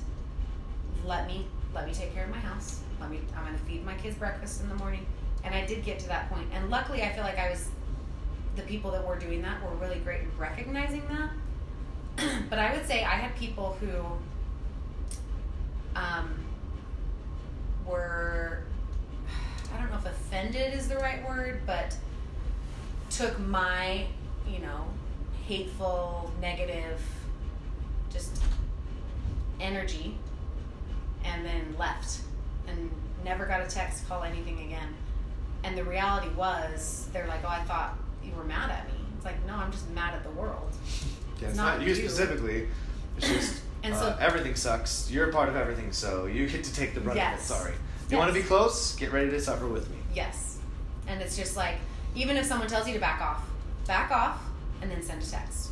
[1.05, 3.83] let me let me take care of my house let me i'm going to feed
[3.83, 5.03] my kids breakfast in the morning
[5.43, 7.69] and i did get to that point and luckily i feel like i was
[8.55, 11.29] the people that were doing that were really great in recognizing that
[12.49, 13.89] but i would say i had people who
[15.95, 16.33] um,
[17.85, 18.63] were
[19.73, 21.95] I don't know if offended is the right word, but
[23.09, 24.05] took my,
[24.47, 24.85] you know,
[25.47, 27.01] hateful, negative,
[28.11, 28.41] just
[29.59, 30.15] energy
[31.23, 32.19] and then left
[32.67, 32.91] and
[33.23, 34.93] never got a text, call, anything again.
[35.63, 38.93] And the reality was, they're like, oh, I thought you were mad at me.
[39.15, 40.71] It's like, no, I'm just mad at the world.
[41.41, 41.93] Yeah, it's not you.
[41.95, 42.67] specifically.
[43.17, 45.09] It's just And uh, so- everything sucks.
[45.11, 47.49] You're a part of everything, so you get to take the brunt Yes.
[47.49, 47.59] of it.
[47.59, 47.73] Sorry.
[48.09, 48.95] You want to be close?
[48.95, 49.97] Get ready to suffer with me.
[50.13, 50.59] Yes.
[51.07, 51.75] And it's just like,
[52.15, 53.43] even if someone tells you to back off,
[53.87, 54.39] back off
[54.81, 55.71] and then send a text.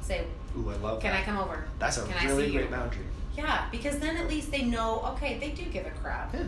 [0.00, 0.24] Say,
[0.56, 1.22] Ooh, I love can that.
[1.22, 1.64] I come over?
[1.78, 2.70] That's a Can really great you?
[2.70, 3.04] boundary.
[3.36, 6.34] Yeah, because then at least they know, okay, they do give a crap.
[6.34, 6.44] Yeah.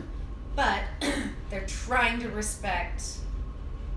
[0.55, 0.81] But
[1.49, 3.03] they're trying to respect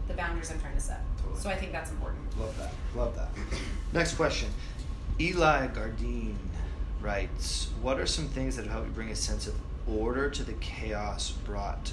[0.08, 1.00] the boundaries I'm trying to set.
[1.38, 1.54] Totally.
[1.54, 2.38] So I think that's important.
[2.38, 2.72] Love that.
[2.94, 3.28] Love that.
[3.92, 4.48] Next question.
[5.20, 6.38] Eli Gardine
[7.00, 9.54] writes, "What are some things that have helped you bring a sense of
[9.86, 11.92] order to the chaos brought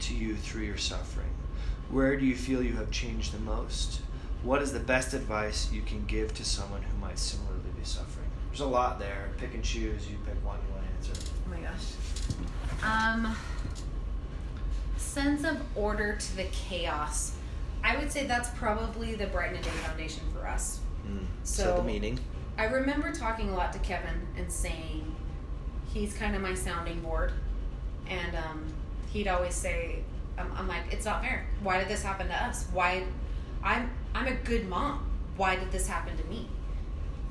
[0.00, 1.30] to you through your suffering?
[1.90, 4.00] Where do you feel you have changed the most?
[4.42, 8.26] What is the best advice you can give to someone who might similarly be suffering?"
[8.48, 9.28] There's a lot there.
[9.36, 10.08] Pick and choose.
[10.08, 11.30] You pick one you want to answer.
[11.46, 11.92] Oh my gosh.
[12.82, 13.36] Um,
[14.96, 17.35] sense of order to the chaos.
[17.86, 20.80] I would say that's probably the Brighten a Day Foundation for us.
[21.08, 21.24] Mm.
[21.44, 22.18] So- the meaning.
[22.58, 25.14] I remember talking a lot to Kevin and saying
[25.92, 27.32] he's kind of my sounding board,
[28.08, 28.64] and um,
[29.12, 30.00] he'd always say,
[30.38, 31.46] I'm, I'm like, it's not fair.
[31.62, 32.66] Why did this happen to us?
[32.72, 33.04] Why?
[33.62, 35.10] I'm I'm a good mom.
[35.36, 36.48] Why did this happen to me?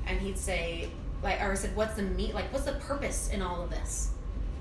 [0.06, 0.90] And he'd say,
[1.24, 2.34] like, or I said, what's the meat?
[2.34, 4.12] Like, what's the purpose in all of this?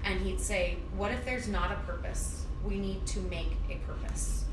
[0.03, 2.45] And he'd say, what if there's not a purpose?
[2.63, 4.44] We need to make a purpose.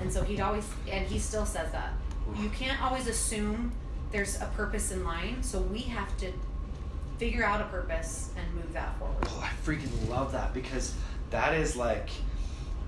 [0.00, 1.92] And so he'd always, and he still says that.
[2.36, 3.72] You can't always assume
[4.12, 6.32] there's a purpose in line, so we have to
[7.18, 9.16] figure out a purpose and move that forward.
[9.26, 10.94] Oh, I freaking love that because
[11.30, 12.08] that is like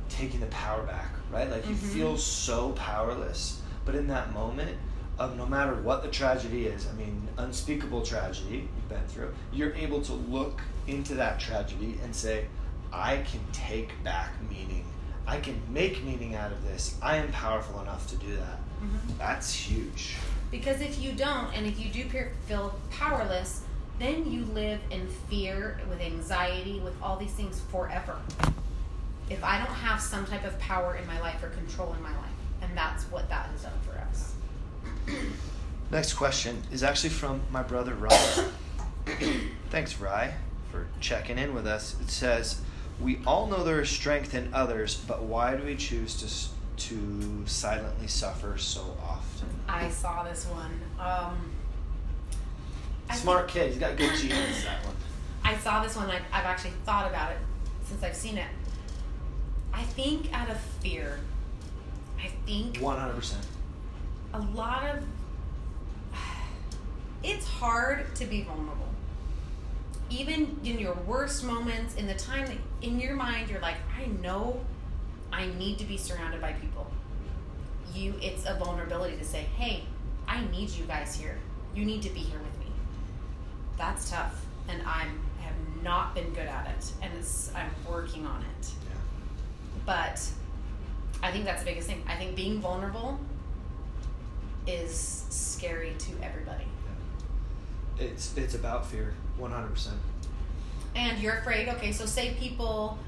[0.08, 1.50] taking the power back, right?
[1.50, 1.78] Like you Mhm.
[1.78, 4.76] feel so powerless, but in that moment
[5.18, 9.74] of no matter what the tragedy is, I mean, unspeakable tragedy you've been through, you're
[9.74, 12.46] able to look into that tragedy and say,
[12.92, 14.84] I can take back meaning.
[15.26, 16.96] I can make meaning out of this.
[17.00, 18.58] I am powerful enough to do that.
[18.82, 19.18] Mhm.
[19.18, 20.16] That's huge.
[20.50, 22.08] Because if you don't, and if you do
[22.46, 23.62] feel powerless,
[23.98, 28.16] then you live in fear, with anxiety, with all these things forever.
[29.30, 32.10] If I don't have some type of power in my life or control in my
[32.10, 34.34] life, and that's what that has done for us.
[35.90, 38.48] Next question is actually from my brother Rye.
[39.70, 40.34] Thanks, Rye,
[40.70, 41.96] for checking in with us.
[42.00, 42.60] It says,
[43.00, 47.46] "We all know there is strength in others, but why do we choose to to
[47.46, 50.80] silently suffer so often?" I saw this one.
[50.98, 51.50] Um,
[53.08, 53.70] I Smart kid.
[53.70, 54.64] He's got good genes.
[54.64, 54.96] That one.
[55.44, 56.10] I saw this one.
[56.10, 57.38] I've, I've actually thought about it
[57.84, 58.48] since I've seen it.
[59.72, 61.20] I think out of fear.
[62.22, 63.44] I think One hundred percent.
[64.32, 65.04] a lot of
[67.24, 68.88] it's hard to be vulnerable
[70.10, 74.06] even in your worst moments in the time that in your mind you're like i
[74.20, 74.60] know
[75.32, 76.86] i need to be surrounded by people
[77.94, 79.84] you it's a vulnerability to say hey
[80.28, 81.38] i need you guys here
[81.74, 82.72] you need to be here with me
[83.78, 88.40] that's tough and i'm have not been good at it and it's i'm working on
[88.42, 88.96] it Yeah.
[89.86, 90.20] but
[91.24, 92.02] I think that's the biggest thing.
[92.08, 93.16] I think being vulnerable
[94.66, 96.64] is scary to everybody.
[97.96, 99.14] It's it's about fear.
[99.38, 99.98] One hundred percent.
[100.94, 102.98] And you're afraid, okay, so say people,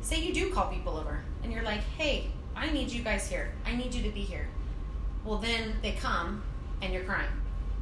[0.00, 3.52] say you do call people over and you're like, hey, I need you guys here.
[3.64, 4.48] I need you to be here.
[5.24, 6.42] Well, then they come
[6.82, 7.30] and you're crying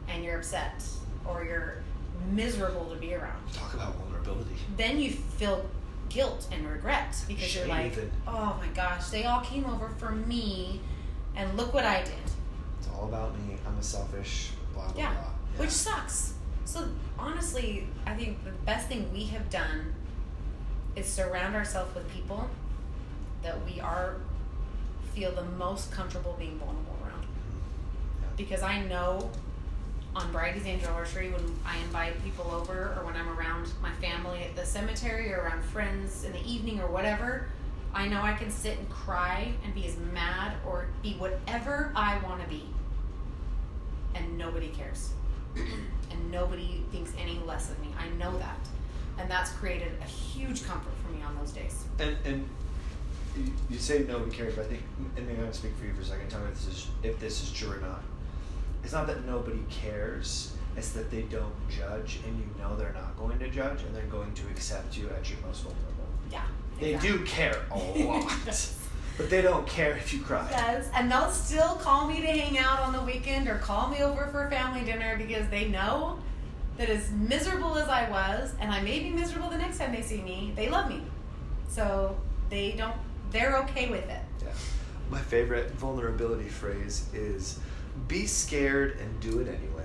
[0.08, 0.82] and you're upset
[1.26, 1.82] or you're
[2.30, 3.40] miserable to be around.
[3.52, 4.54] Talk about vulnerability.
[4.76, 5.64] Then you feel
[6.08, 7.94] guilt and regret because Shame you're like,
[8.26, 10.80] oh my gosh, they all came over for me
[11.36, 12.14] and look what I did.
[12.78, 13.56] It's all about me.
[13.66, 14.50] I'm a selfish.
[14.74, 15.60] Blah blah Yeah, blah.
[15.64, 16.34] which sucks.
[16.68, 16.86] So
[17.18, 19.94] honestly, I think the best thing we have done
[20.96, 22.50] is surround ourselves with people
[23.42, 24.16] that we are
[25.14, 27.22] feel the most comfortable being vulnerable around.
[27.22, 28.36] Mm-hmm.
[28.36, 29.30] Because I know
[30.14, 34.54] on Bridie's anniversary when I invite people over or when I'm around my family at
[34.54, 37.46] the cemetery or around friends in the evening or whatever,
[37.94, 42.18] I know I can sit and cry and be as mad or be whatever I
[42.18, 42.66] want to be.
[44.14, 45.12] And nobody cares.
[46.10, 47.88] and nobody thinks any less of me.
[47.98, 48.58] I know that.
[49.18, 51.84] And that's created a huge comfort for me on those days.
[51.98, 52.48] And and
[53.68, 54.82] you, say nobody cares, but I think,
[55.16, 56.28] and maybe I'm gonna speak for you for a second.
[56.28, 58.02] Tell me if this is if this is true or not.
[58.84, 60.54] It's not that nobody cares.
[60.76, 64.04] It's that they don't judge, and you know they're not going to judge, and they're
[64.04, 66.06] going to accept you at your most vulnerable.
[66.30, 66.42] Yeah.
[66.78, 67.18] They exactly.
[67.18, 68.32] do care a lot,
[69.18, 70.48] but they don't care if you cry.
[70.50, 74.00] Yes, and they'll still call me to hang out on the weekend or call me
[74.00, 76.18] over for family dinner because they know
[76.78, 80.02] that as miserable as I was, and I may be miserable the next time they
[80.02, 81.02] see me, they love me.
[81.68, 82.16] So
[82.48, 82.94] they don't,
[83.32, 84.22] they're okay with it.
[84.40, 84.52] Yeah.
[85.10, 87.58] My favorite vulnerability phrase is
[88.06, 89.77] be scared and do it anyway.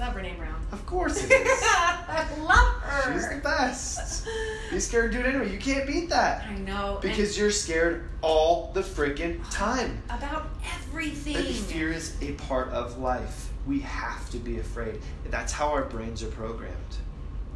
[0.00, 0.54] That Brene Brown?
[0.72, 1.62] Of course it is.
[1.62, 3.12] I love her.
[3.12, 4.26] She's the best.
[4.70, 5.52] Be scared and do it anyway.
[5.52, 6.46] You can't beat that.
[6.46, 6.94] I know.
[6.94, 10.00] and Because you're scared all the freaking time.
[10.08, 11.36] about everything.
[11.36, 13.50] And fear is a part of life.
[13.66, 15.00] We have to be afraid.
[15.26, 16.96] That's how our brains are programmed,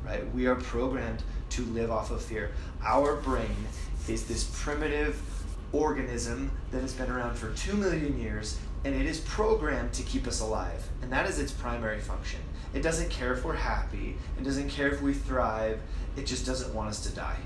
[0.05, 0.31] right?
[0.35, 2.51] We are programmed to live off of fear.
[2.85, 3.57] Our brain
[4.07, 5.19] is this primitive
[5.73, 10.27] organism that has been around for two million years, and it is programmed to keep
[10.27, 10.89] us alive.
[11.03, 12.41] And that is its primary function.
[12.75, 15.81] It doesn't care if we're happy, it doesn't care if we thrive,
[16.17, 17.39] it just doesn't want us to die.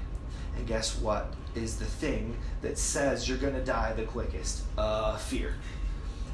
[0.56, 4.62] And guess what is the thing that says you're gonna die the quickest?
[4.76, 5.54] Uh, fear.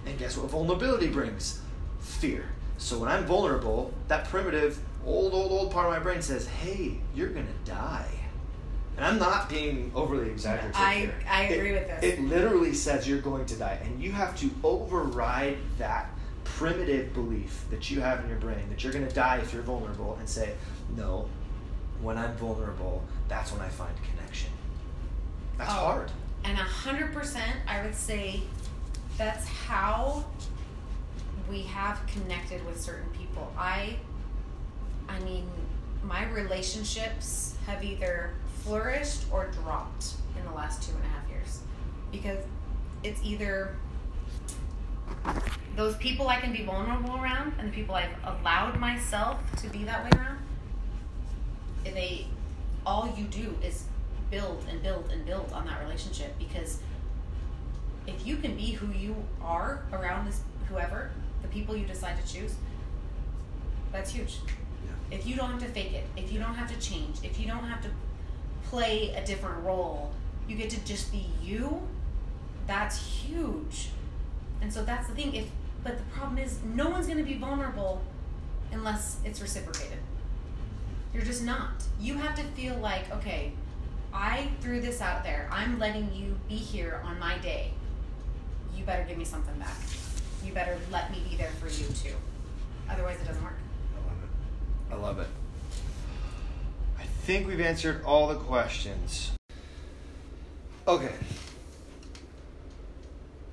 [0.07, 1.61] And guess what vulnerability brings?
[2.01, 2.47] Fear.
[2.79, 6.99] So when I'm vulnerable, that primitive, old, old, old part of my brain says, hey,
[7.15, 8.09] you're gonna die.
[8.97, 11.15] And I'm not being overly exaggerative I- here.
[11.29, 12.05] I It- agree with this.
[12.05, 13.79] It literally says you're going to die.
[13.83, 16.11] And you have to override that
[16.45, 20.15] primitive belief that you have in your brain that you're gonna die if you're vulnerable
[20.21, 20.55] and say,
[20.97, 21.29] no,
[22.01, 24.51] when I'm vulnerable, that's when I find connection.
[25.59, 26.13] That's Oh, hard.
[26.45, 28.43] And a hundred percent, I would say
[29.17, 30.25] that's how
[31.49, 33.51] we have connected with certain people.
[33.59, 33.97] I,
[35.09, 35.49] I mean,
[36.05, 38.31] my relationships have either
[38.65, 41.61] flourished or dropped in the last two and a half years
[42.11, 42.39] because
[43.03, 43.77] it's either
[45.77, 49.85] those people I can be vulnerable around and the people I've allowed myself to be
[49.85, 50.39] that way around.
[51.85, 52.27] and They,
[52.87, 53.85] all you do is
[54.31, 56.79] build and build and build on that relationship because
[58.07, 61.11] if you can be who you are around this whoever
[61.43, 62.55] the people you decide to choose
[63.93, 64.39] that's huge
[64.85, 65.17] Yeah.
[65.19, 67.47] if you don't have to fake it if you don't have to change if you
[67.47, 67.89] don't have to
[68.65, 70.13] play a different role.
[70.49, 71.83] You get to just be you.
[72.67, 73.89] That's huge.
[74.61, 75.35] And so that's the thing.
[75.35, 75.51] If
[75.83, 78.03] but the problem is no one's going to be vulnerable
[78.73, 79.99] unless it's reciprocated.
[81.13, 81.85] You're just not.
[82.01, 83.53] You have to feel like okay
[84.15, 85.49] i threw this out there.
[85.51, 87.73] I'm letting you be here on my day.
[88.77, 89.77] You better give me something back.
[90.45, 92.15] You better let me be there for you too.
[92.89, 93.59] Otherwise it doesn't work.
[93.97, 94.95] I love it.
[94.95, 95.44] I love it.
[97.25, 99.33] I think we've answered all the questions.
[100.87, 101.15] Okay.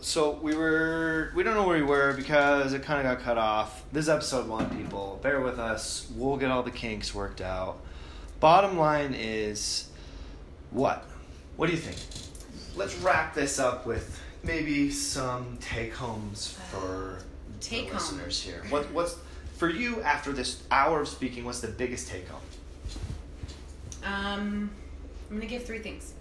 [0.01, 3.38] So we were we don't know where we were because it kind of got cut
[3.38, 3.86] off.
[3.93, 5.22] This is episode one, people.
[5.24, 6.11] Bear with us.
[6.17, 7.80] We'll get all the kinks worked out.
[8.41, 9.88] Bottom line is,
[10.72, 11.05] what?
[11.55, 11.97] What do you think?
[12.76, 17.24] Let's wrap this up with maybe some take homes for uh,
[17.61, 18.17] Take the home.
[18.17, 18.63] listeners here.
[18.67, 19.15] What what's
[19.55, 21.45] for you after this hour of speaking?
[21.45, 22.41] What's the biggest take home?
[24.04, 24.72] Um,
[25.30, 26.14] I'm gonna give three things.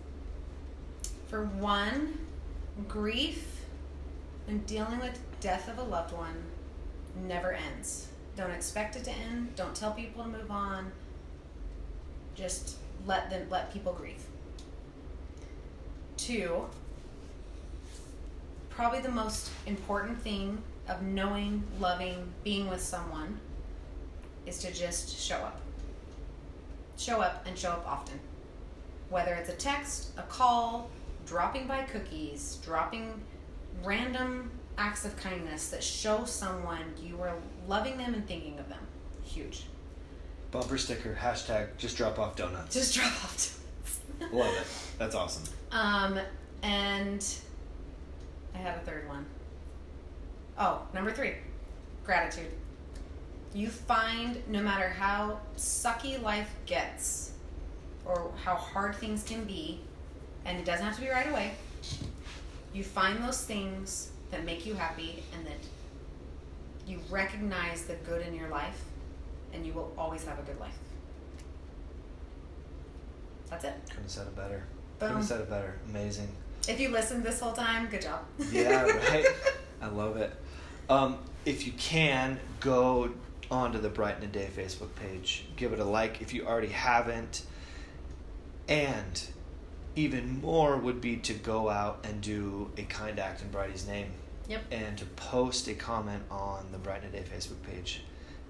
[1.28, 2.18] For one,
[2.88, 3.64] grief
[4.48, 6.34] and dealing with death of a loved one
[7.26, 8.08] never ends.
[8.36, 9.54] Don't expect it to end.
[9.56, 10.92] Don't tell people to move on.
[12.34, 12.76] Just
[13.06, 14.24] let them let people grieve.
[16.16, 16.66] Two,
[18.68, 20.58] probably the most important thing
[20.88, 23.38] of knowing, loving, being with someone
[24.46, 25.60] is to just show up
[27.00, 28.20] show up and show up often.
[29.08, 30.90] Whether it's a text, a call,
[31.26, 33.20] dropping by cookies, dropping
[33.82, 37.34] random acts of kindness that show someone you are
[37.66, 38.80] loving them and thinking of them.
[39.24, 39.64] Huge.
[40.50, 42.74] Bumper sticker hashtag just drop off donuts.
[42.74, 43.58] Just drop off.
[44.18, 44.32] donuts.
[44.34, 44.66] Love it.
[44.98, 45.44] That's awesome.
[45.72, 46.18] Um,
[46.62, 47.24] and
[48.54, 49.24] I have a third one.
[50.58, 51.34] Oh, number three,
[52.04, 52.50] gratitude.
[53.52, 57.32] You find no matter how sucky life gets
[58.04, 59.80] or how hard things can be,
[60.44, 61.52] and it doesn't have to be right away,
[62.72, 65.58] you find those things that make you happy and that
[66.86, 68.84] you recognize the good in your life,
[69.52, 70.78] and you will always have a good life.
[73.48, 73.74] That's it.
[73.88, 74.62] Couldn't have said it better.
[75.00, 75.74] Couldn't have said it better.
[75.88, 76.28] Amazing.
[76.68, 78.20] If you listened this whole time, good job.
[78.52, 79.26] Yeah, right.
[79.82, 80.32] I love it.
[80.88, 83.10] Um, if you can, go
[83.50, 85.44] onto the Brighten a Day Facebook page.
[85.56, 87.42] Give it a like if you already haven't.
[88.68, 89.22] And
[89.96, 94.12] even more would be to go out and do a kind act in Bridie's name
[94.48, 94.62] Yep.
[94.70, 98.02] and to post a comment on the Brighten a Day Facebook page.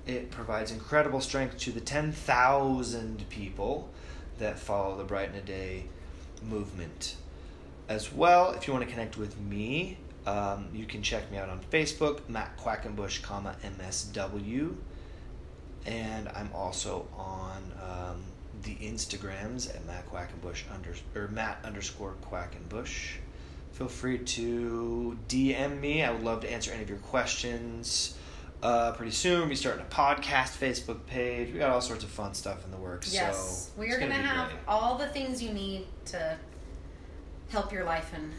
[0.06, 3.88] It provides incredible strength to the 10,000 people
[4.38, 5.84] that follow the Brighten a Day
[6.42, 7.16] movement.
[7.88, 9.98] As well, if you want to connect with me,
[10.30, 14.74] um, you can check me out on Facebook, Matt Quackenbush, comma MSW,
[15.86, 18.22] and I'm also on um,
[18.62, 23.16] the Instagrams at Matt Quackenbush under or Matt underscore Quackenbush.
[23.72, 26.04] Feel free to DM me.
[26.04, 28.16] I would love to answer any of your questions.
[28.62, 31.52] Uh, pretty soon, we'll be starting a podcast Facebook page.
[31.52, 33.12] We got all sorts of fun stuff in the works.
[33.12, 34.60] Yes, so we are going to have great.
[34.68, 36.36] all the things you need to
[37.48, 38.32] help your life and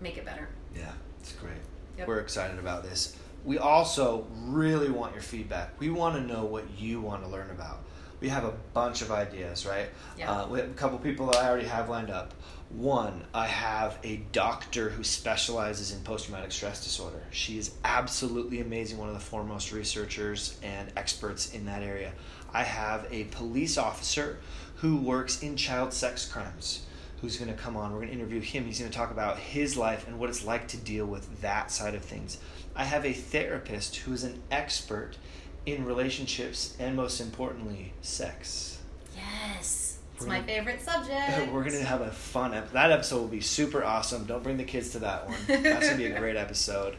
[0.00, 0.48] make it better.
[0.76, 1.52] Yeah, it's great.
[1.98, 2.08] Yep.
[2.08, 3.16] We're excited about this.
[3.44, 5.78] We also really want your feedback.
[5.78, 7.80] We want to know what you want to learn about.
[8.20, 9.88] We have a bunch of ideas, right?
[10.18, 10.30] Yeah.
[10.30, 12.34] Uh, we have a couple people that I already have lined up.
[12.68, 17.22] One, I have a doctor who specializes in post traumatic stress disorder.
[17.30, 22.12] She is absolutely amazing, one of the foremost researchers and experts in that area.
[22.52, 24.38] I have a police officer
[24.76, 26.84] who works in child sex crimes
[27.20, 27.92] who's going to come on.
[27.92, 28.64] We're going to interview him.
[28.64, 31.70] He's going to talk about his life and what it's like to deal with that
[31.70, 32.38] side of things.
[32.74, 35.16] I have a therapist who is an expert
[35.66, 38.78] in relationships and, most importantly, sex.
[39.16, 39.98] Yes.
[40.16, 41.52] It's my favorite subject.
[41.52, 44.24] We're gonna have a fun ep- that episode will be super awesome.
[44.24, 45.38] Don't bring the kids to that one.
[45.62, 46.96] That's gonna be a great episode.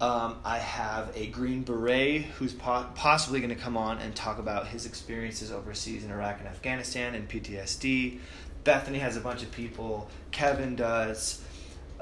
[0.00, 4.38] Um, I have a Green Beret who's po- possibly going to come on and talk
[4.38, 8.18] about his experiences overseas in Iraq and Afghanistan and PTSD.
[8.64, 10.08] Bethany has a bunch of people.
[10.30, 11.42] Kevin does.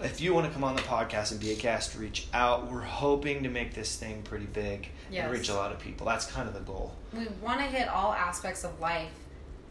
[0.01, 2.71] If you want to come on the podcast and be a guest, reach out.
[2.71, 5.25] We're hoping to make this thing pretty big Yes.
[5.25, 6.07] and reach a lot of people.
[6.07, 6.95] That's kind of the goal.
[7.13, 9.11] we want to hit all aspects of life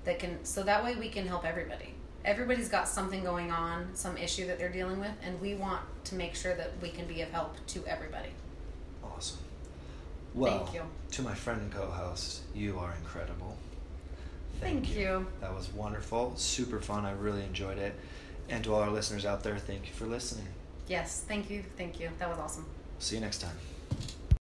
[0.06, 1.94] that can so that way we can help everybody
[2.26, 6.14] everybody's got something going on some issue that they're dealing with and we want to
[6.16, 8.30] make sure that we can be of help to everybody
[9.04, 9.38] Awesome.
[10.34, 10.70] Well,
[11.12, 13.58] to my friend and co-host, you are incredible.
[14.62, 15.28] Thank you.
[15.42, 17.04] That was wonderful, super fun.
[17.06, 17.94] I really enjoyed it.
[18.48, 20.48] And to all our listeners out there, thank you for listening.
[20.88, 22.66] yes thank you thank you that was awesome
[23.00, 23.56] See you next time.